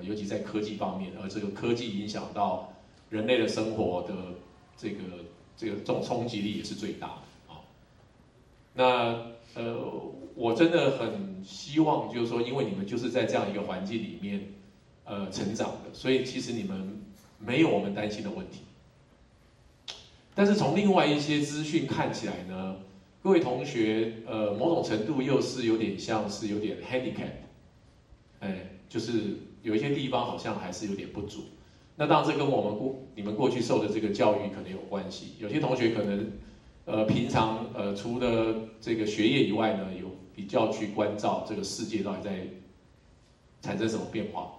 [0.00, 2.72] 尤其在科技方面，而这个科技影响到
[3.10, 4.14] 人类的生活的
[4.76, 5.00] 这个
[5.56, 7.60] 这个这种冲击力也是最大的啊。
[8.74, 9.74] 那呃，
[10.34, 14.48] 我真的很希望，就是说，因为你们就是在这样一个环境里面，
[15.04, 17.02] 呃，成长的，所以其实你们
[17.38, 18.60] 没有我们担心的问题。
[20.34, 22.76] 但是从另外一些资讯看起来呢，
[23.26, 27.32] 各位同学，呃，某种程度又是有点像是有点 handicap，
[28.38, 31.40] 哎，就是有一些地方好像还是有点不足。
[31.96, 35.32] 那当然，这跟我们过你们过去受的这个教育可能有关系。
[35.40, 36.30] 有些同学可能。
[36.84, 42.46] 呃，平常呃，除了这个学业以外呢，有比较去关照这个世界到底在
[43.60, 44.52] 产生什么变化。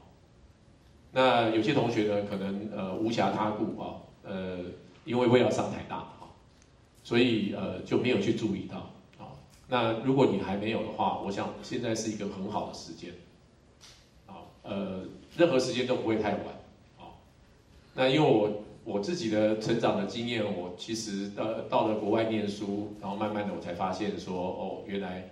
[1.13, 4.57] 那有些同学呢，可能呃无暇他顾啊，呃，
[5.05, 6.05] 因为为了上台大，
[7.08, 8.78] 所以呃就没有去注意到
[9.18, 9.32] 啊。
[9.70, 13.14] 那如果你还没有的话，我想现在是一个很好的时间
[14.26, 15.05] 啊，呃，
[15.38, 16.45] 任何时间都不会太晚
[16.99, 17.16] 啊。
[17.93, 18.64] 那因为我。
[18.88, 25.30] 我自己的成长的经验，我其实到到了国外念书，然后慢慢的我才发现说，哦，原来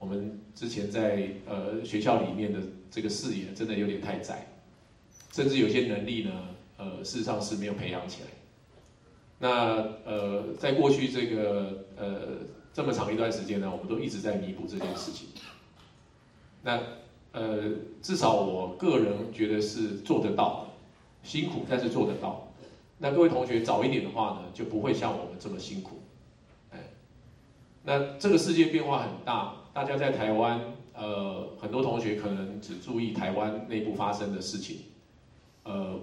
[0.00, 2.58] 我们之前在呃学校里面的
[2.90, 4.44] 这个视野真的有点太窄，
[5.32, 6.32] 甚至有些能力呢，
[6.78, 8.28] 呃，事实上是没有培养起来。
[9.42, 9.48] 那
[10.04, 12.20] 呃，在过去这个呃
[12.74, 15.28] 这么长一段时间呢，我们都一直在弥补这件事情。
[16.62, 16.78] 那
[17.32, 17.70] 呃，
[18.02, 22.52] 至少我个人觉得是做得到的，辛苦但是做得到。
[22.98, 26.02] 那各位同学早一点的话呢，就不会像我们这么辛苦，
[26.70, 26.78] 哎，
[27.82, 30.60] 那这个世界变化很大，大家在台湾，
[30.92, 34.80] 呃，很多同学可能只注意台湾内部发生的事情，
[35.62, 35.98] 呃，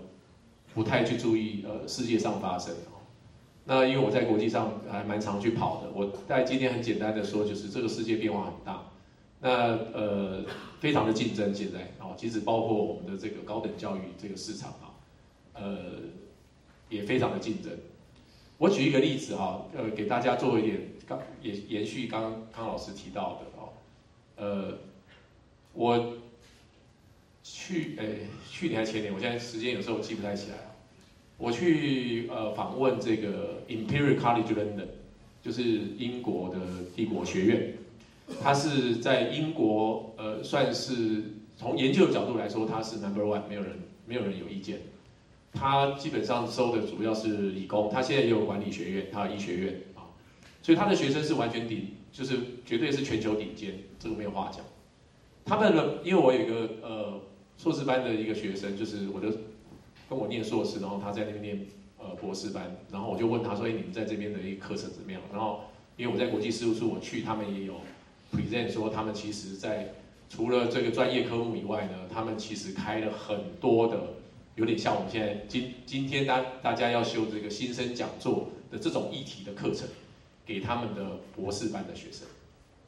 [0.73, 2.73] 不太去注意呃世界上发生。
[3.67, 8.83] 那因为我在国际上还蛮常去跑的，我在今天很简单的说，就是这个世界变化很大，
[9.41, 10.43] 那呃，
[10.79, 14.95] 非常的竞争现在啊，其实包括我们的这个高等教育这个市场啊，
[15.53, 15.71] 呃。
[16.89, 17.69] 也非常的竞争。
[18.57, 23.73] 我举一个例子哈，呃，给大家做一点刚也延续刚康老师提到的哦，
[24.37, 24.77] 呃，
[25.73, 26.13] 我
[27.43, 30.59] 去诶去年还前年，我现在时间有时候我记不太起来
[31.37, 34.87] 我去呃访问这个 Imperial College London，
[35.41, 35.63] 就是
[35.97, 36.57] 英国的
[36.95, 37.73] 帝国学院，
[38.41, 41.23] 它是在英国呃算是
[41.55, 43.71] 从研究的角度来说，它是 Number One，没有人
[44.05, 44.79] 没有人有意见。
[45.53, 50.05] 他基本上收的主要是理工，他现在也有管理学院，他有医学院啊，
[50.61, 54.63] 所以他的学生是完全顶，就是绝对是全球顶尖，这个没有话讲。
[55.45, 57.21] 他们的，因为我有一个呃
[57.57, 59.29] 硕士班的一个学生，就是我的
[60.09, 65.61] 跟我念硕士，然后他在那边念呃博士班，然后我就问他说：“哎，你们在这边的一个课程怎么样？”然后
[65.97, 67.75] 因为我在国际事务处我去，他们也有
[68.33, 69.93] present 说，他们其实在
[70.29, 73.99] 除了这个专业科目以外呢，他们其实开了很多的。
[74.55, 79.87] 有点像我们现在今今天大大家要修这个新生讲座的这种议题的课程，
[80.47, 82.27] 给他们的博士班的学生，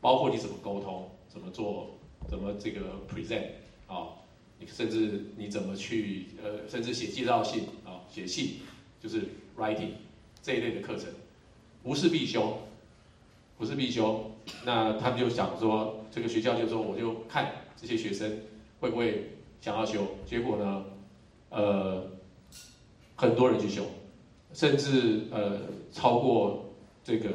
[0.01, 1.91] 包括你怎么沟通，怎么做，
[2.27, 3.43] 怎么这个 present
[3.85, 4.17] 啊，
[4.59, 8.55] 你甚至你怎么去呃，甚至写介绍信啊，写信
[9.01, 9.21] 就是
[9.57, 9.91] writing
[10.43, 11.05] 这一类的课程，
[11.81, 12.59] 不是必修，
[13.57, 14.31] 不是必修。
[14.65, 18.39] 那他们就想说，这个学校就说，我就看这些学生
[18.79, 19.31] 会不会
[19.61, 20.17] 想要修。
[20.25, 20.85] 结果呢，
[21.49, 22.11] 呃，
[23.15, 23.85] 很多人去修，
[24.53, 27.29] 甚至呃超过这个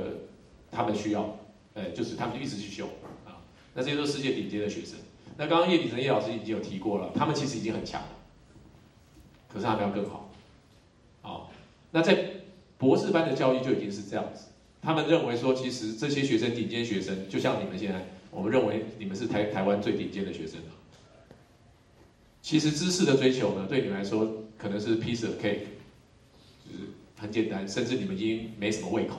[0.71, 1.39] 他们需要，
[1.75, 2.87] 呃，就是他们就一直去修
[3.25, 3.41] 啊。
[3.73, 4.99] 那这些都是世界顶尖的学生。
[5.37, 8.09] 那刚刚叶秉成叶老师已经有提过了，他们其实已经很强了，
[9.49, 10.31] 可是他们要更好。
[11.23, 11.51] 好，
[11.91, 12.31] 那在
[12.79, 14.47] 博士班的教育就已经是这样子，
[14.81, 20.67] 他们认为说，其实这些学生顶尖学生，就像你们现在，我们认为你们是台台湾最顶尖的学生了。
[22.41, 25.67] 其实知识的追求呢，对你们来说可能是 piece of cake，
[26.65, 29.17] 就是很简单，甚至你们已经没什么胃口。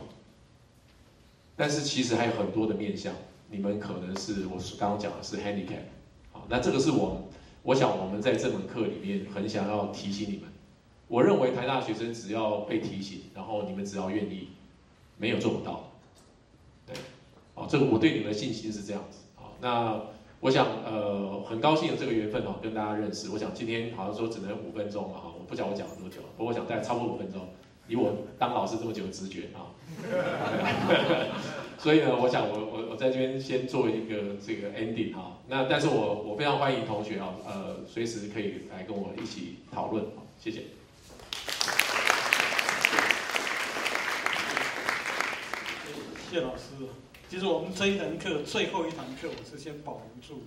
[1.57, 3.13] 但是其实还有很多的面向，
[3.49, 5.94] 你们可能是我刚刚讲的是 handicap。
[6.47, 7.21] 那这个是我，
[7.63, 10.43] 我想我们在这门课里面很想要提醒你们。
[11.07, 14.49] 我认为台大学生只要被提醒，然后你们只要愿意，
[15.17, 15.91] 没有做不到。
[16.87, 16.95] 对，
[17.53, 19.19] 哦，这个我对你们的信心是这样子。
[19.35, 20.01] 好，那
[20.39, 23.29] 我想呃，很高兴有这个缘分哦，跟大家认识。
[23.29, 27.41] 我想今天好像说只能五分钟了哈，我不讲我讲了多久，不过我想大概超过五分钟，
[27.87, 29.69] 以我当老师这么久的直觉啊。
[31.77, 40.03] 所以呢，我想我我我在这边先做一个这个 ending 哈，那但是我我非常欢迎同学啊，呃，随时可以来跟我一起讨论，
[40.39, 40.63] 谢谢。
[46.31, 46.63] 谢老师，
[47.29, 50.41] 其实我们这一堂课最后一堂课，我是先保留住，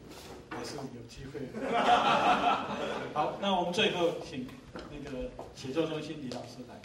[0.51, 1.41] 还是有机会。
[3.15, 6.83] 好，那我们最后请那个写作中心李老师来。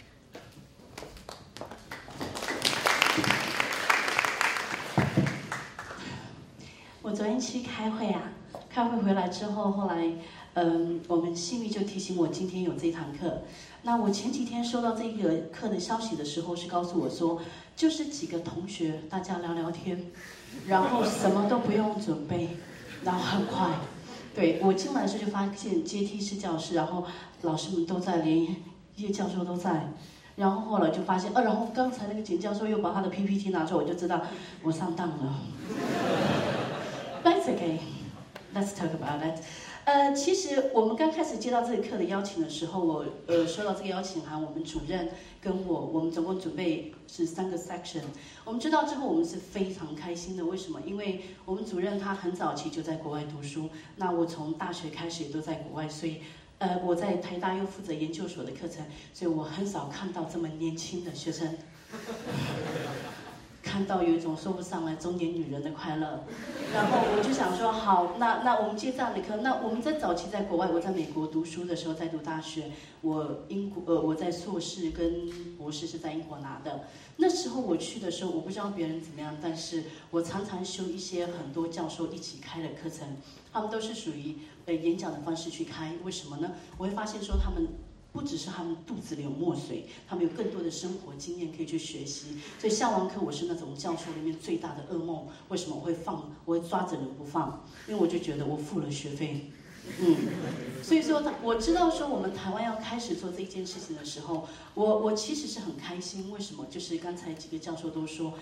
[7.04, 8.32] 我昨天去开会啊，
[8.70, 10.10] 开会回来之后，后来，
[10.54, 13.42] 嗯，我们信誉就提醒我今天有这堂课。
[13.82, 17.42] 那我前几天收到这个课的消息的时候，是告诉我说，
[17.76, 20.02] 就是几个同学大家聊聊天，
[20.66, 22.48] 然后什么都不用准备，
[23.04, 23.68] 然后很快。
[24.34, 27.04] 对我进来的时候就发现阶梯式教室，然后
[27.42, 28.56] 老师们都在，连
[28.96, 29.92] 叶教授都在。
[30.36, 34.22] 然后后来就发现，呃，然后刚才那个简教授又把他的 PPT 拿出来，我就知道
[34.62, 35.38] 我上当了。
[37.46, 37.78] Okay.
[38.54, 39.42] Let's talk about that.
[39.84, 45.10] 呃，其实我们刚开始接到这个课的邀请的时候，我呃收到这个邀请函，我们主任
[45.42, 48.00] 跟我，我们总共准备是三个 section。
[48.44, 50.44] 我们知道之后，我们是非常开心的。
[50.46, 50.80] 为什么？
[50.86, 56.20] 因为我们主任他很早期就在国外读书，那我从大学开始也都在国外，所以
[56.58, 61.54] 呃我在台大又负责研究所的课程，所以我很少看到这么年轻的学生。
[63.74, 66.22] 看到有一种说不上来中年女人的快乐，
[66.72, 69.38] 然后我就想说好，那那我们接这样的课。
[69.38, 72.70] 那我们在早期在国外，我在美国读书的时候，在读大学，
[73.00, 76.84] 我英国呃我在硕士跟博士是在英国拿的。
[77.16, 83.16] 那时候我去的时候，我不知道别人怎么样，但是我常常修一些很多教授一起开的课程，
[83.52, 85.94] 他们都是属于呃演讲的方式去开。
[86.04, 86.52] 为什么呢？
[86.78, 87.66] 我会发现说他们。
[88.14, 92.38] 不只是他们肚子里有墨水，他们有更多的生活经验可以去学习。
[92.60, 95.26] 所以上完课，我是那种教授里面最大的噩梦。
[95.48, 96.30] 为什么我会放？
[96.44, 97.66] 我会抓着人不放？
[97.88, 99.50] 因为我就觉得我付了学费，
[99.98, 100.16] 嗯。
[100.80, 106.30] 所以说，我知道说我们台湾要开始做这件事情的时候，我我其实是很开心。
[106.30, 106.64] 为什么？
[106.70, 108.34] 就是刚才几个教授都说。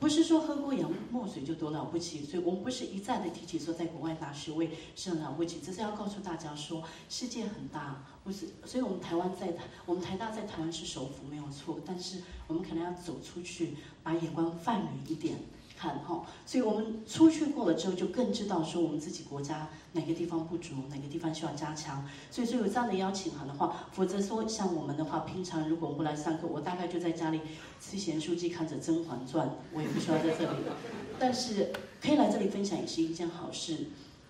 [0.00, 15.36] 不是说喝过洋墨水就多了不起，所以我们不是一再的提起说在国外拿学位是很了不起，这是要告诉大家说世界很大，不是，所以我们台湾在台，我们台大在台湾是首府没有错，但是我们可能要走出去，把眼光放远一点。
[15.80, 22.06] 看哈，所以我们出去过了之后，就更知道说我们自己国家哪个地方不足，哪个地方需要加强。
[22.30, 27.40] 所以说有这样的邀请函的话，否则说像我们的话，平常如果不来上课，我大概就在家里
[27.80, 30.58] 吃咸书，记，看着《甄嬛传》，我也不需要在这里。
[31.18, 33.86] 但是可以来这里分享也是一件好事。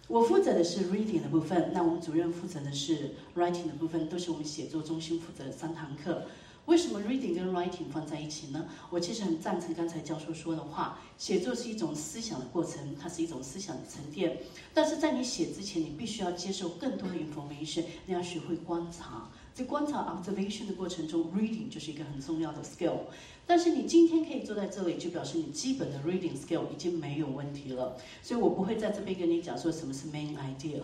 [0.07, 6.27] 我负责的是 reading 的部分，那我们主任负责的是 writing 的部分，都是我们写作中心负责的三堂课。
[6.67, 8.67] 为什么 reading 跟 writing 放在一起呢？
[8.91, 14.39] 我其实很赞成刚才教授说的话，写作是一种思想的过程，它是一种思想的沉淀。
[14.73, 19.29] 但是在你写之前，你必须要接受更多的 information，你要学会观察。
[19.53, 23.01] 在观察 observation 的过程中，reading 就是一个很重要的 skill。
[23.47, 27.97] 但是你今天可以坐在这里，就表示你基本的 reading skill 已经没有问题了。
[28.23, 30.81] 所以我不会在这边跟你讲说什么是 main idea。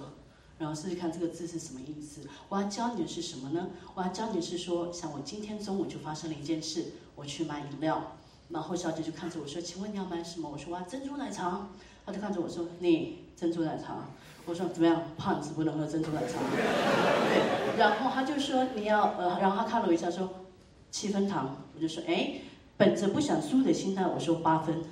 [0.59, 2.23] 然后试试看这个字是什么意思。
[2.49, 3.69] 我要教你的是什么呢？
[3.95, 6.85] 我要教你的是说，像我今天中午就发生了一件事，
[7.15, 8.17] 我去买饮料，
[8.49, 11.69] 然后小姐就看着我说：“请问你要买什么？”我说：“我要珍珠奶茶。”
[12.07, 14.09] 她就看着我说：“你珍珠奶茶？”
[14.47, 15.03] 我说怎么样？
[15.19, 16.39] 胖子不能喝珍珠奶茶。
[16.39, 20.31] 对，然后她就说你要呃，然后她看了我一下说
[20.91, 22.35] 七分糖，我就说哎，
[22.77, 24.85] 本着不想输的心态，我说八分。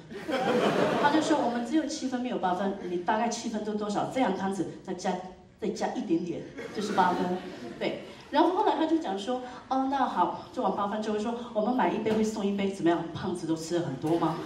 [1.00, 4.10] 他就说我们只有七分没有八分，你大概七分都多少？
[4.12, 5.12] 这样汤子再加
[5.64, 6.42] 再加一点点
[6.76, 7.38] 就是八分。
[7.78, 13.02] 对，然后后来他就讲说哦那好，做完八分之后说我们买一杯会送一杯，怎么样？
[13.14, 14.36] 胖子都吃了很多吗？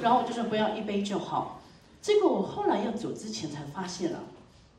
[0.00, 1.60] 然后我就说不要一杯就好。
[2.00, 4.20] 结果我后来要走之前才发现了。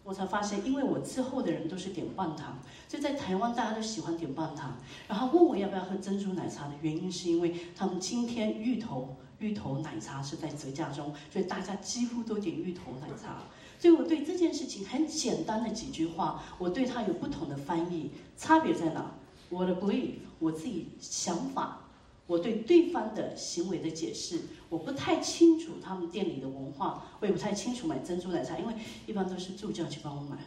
[0.03, 2.57] 我才发现，因为我之后的人都是点半糖，
[2.87, 4.77] 所以在台湾大家都喜欢点半糖。
[5.05, 13.43] 然后问我要不要喝珍珠奶茶的原因，是因为他们今天芋头芋头奶茶是在折价中，所以大家几乎都点芋头奶茶。
[13.79, 19.11] 所以我对这件事情很简单的几句话，我对它有不同的翻译，差别在哪？
[19.49, 21.81] 我的 belief，我自己想法。
[22.25, 28.73] 我对对方的行为的解释，我不太清楚他们店里的文化，我也不太清楚买珍珠奶茶，因为
[29.05, 30.37] 一般都是助教去帮我买。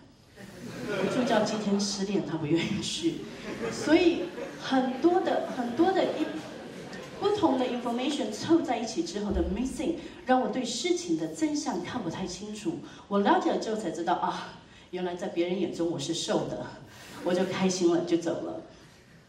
[1.14, 3.20] 助教今天失恋，他不愿意去，
[3.72, 4.24] 所以
[4.60, 6.26] 很多的很多的一
[7.20, 12.78] 不同的 information 凑在一起之后的 missing，让我对事情的真相看不太清楚。
[13.08, 14.54] 我了解了之后才知道啊，
[14.90, 16.66] 原来在别人眼中我是瘦的，
[17.22, 18.62] 我就开心了，就走了。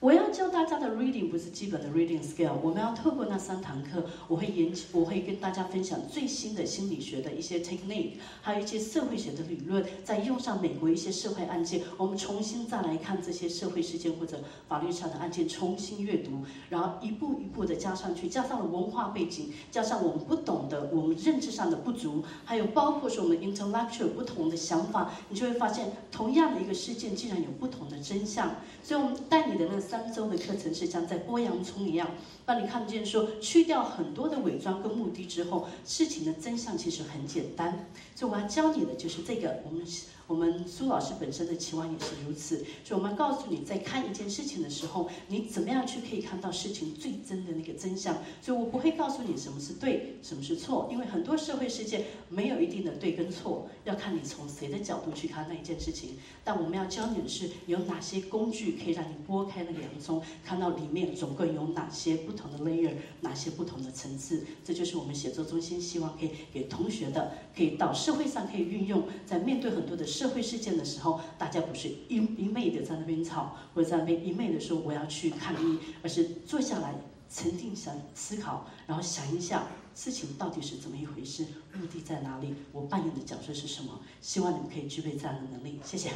[0.02, 16.32] 我要教大家的 reading 不是基本的 reading skill，我们要透过那三堂课，我会研，我会跟大家分享最新的心理学的一些 technique，还有一些社会学的理论，再用上美国一些社会案件，我们重新再来看这些社会事件或者法律上的案件，重新阅读，
[16.72, 29.91] 然后一步一步的加上去，加上了文化背景，加上我们不懂的，我们认知上的不足，还有包括说我们 intellectual 不同的想法，你就会发现，同样的一个事件竟然有不同的真相，所以我们带你的那。
[29.92, 32.10] 三周的课程是像在剥洋葱一样，
[32.46, 37.88] 让你看见说去掉很多的伪装跟目的之后，事情的真相其实很简单。
[38.22, 39.84] 所以我要教你的就是这个，我们。
[40.28, 48.16] 我们苏老师本身的期望也是如此，所以我们告诉你，在看一件事情的时候，你怎么样去可以看到事情最真的那个真相。
[48.42, 56.12] 所以我不会告诉你什么是对，什么是错，因为很多社会事件没有一定的对跟错，要看你从谁的角度去看那一件事情。
[56.46, 64.46] 但我们要教你的是，有哪些工具可以让你拨开那个洋葱，看到里面总共有哪些不同的 layer，哪些不同的层次。
[64.64, 70.06] 这就是我们写作中心希望可以给同学的，可以到社社会上可以运用，在面对很多的。
[70.06, 76.94] 社会事件的时候，大家不是一一昧的在那边吵，或者在那边一昧的说我要去抗议，而是坐下来
[77.34, 84.02] 沉静想思考，然后想一下事情到底是怎么一回事，目的在哪里，我扮演的角色是什么？
[84.20, 85.80] 希望你们可以具备这样的能力。
[85.86, 86.10] 谢谢。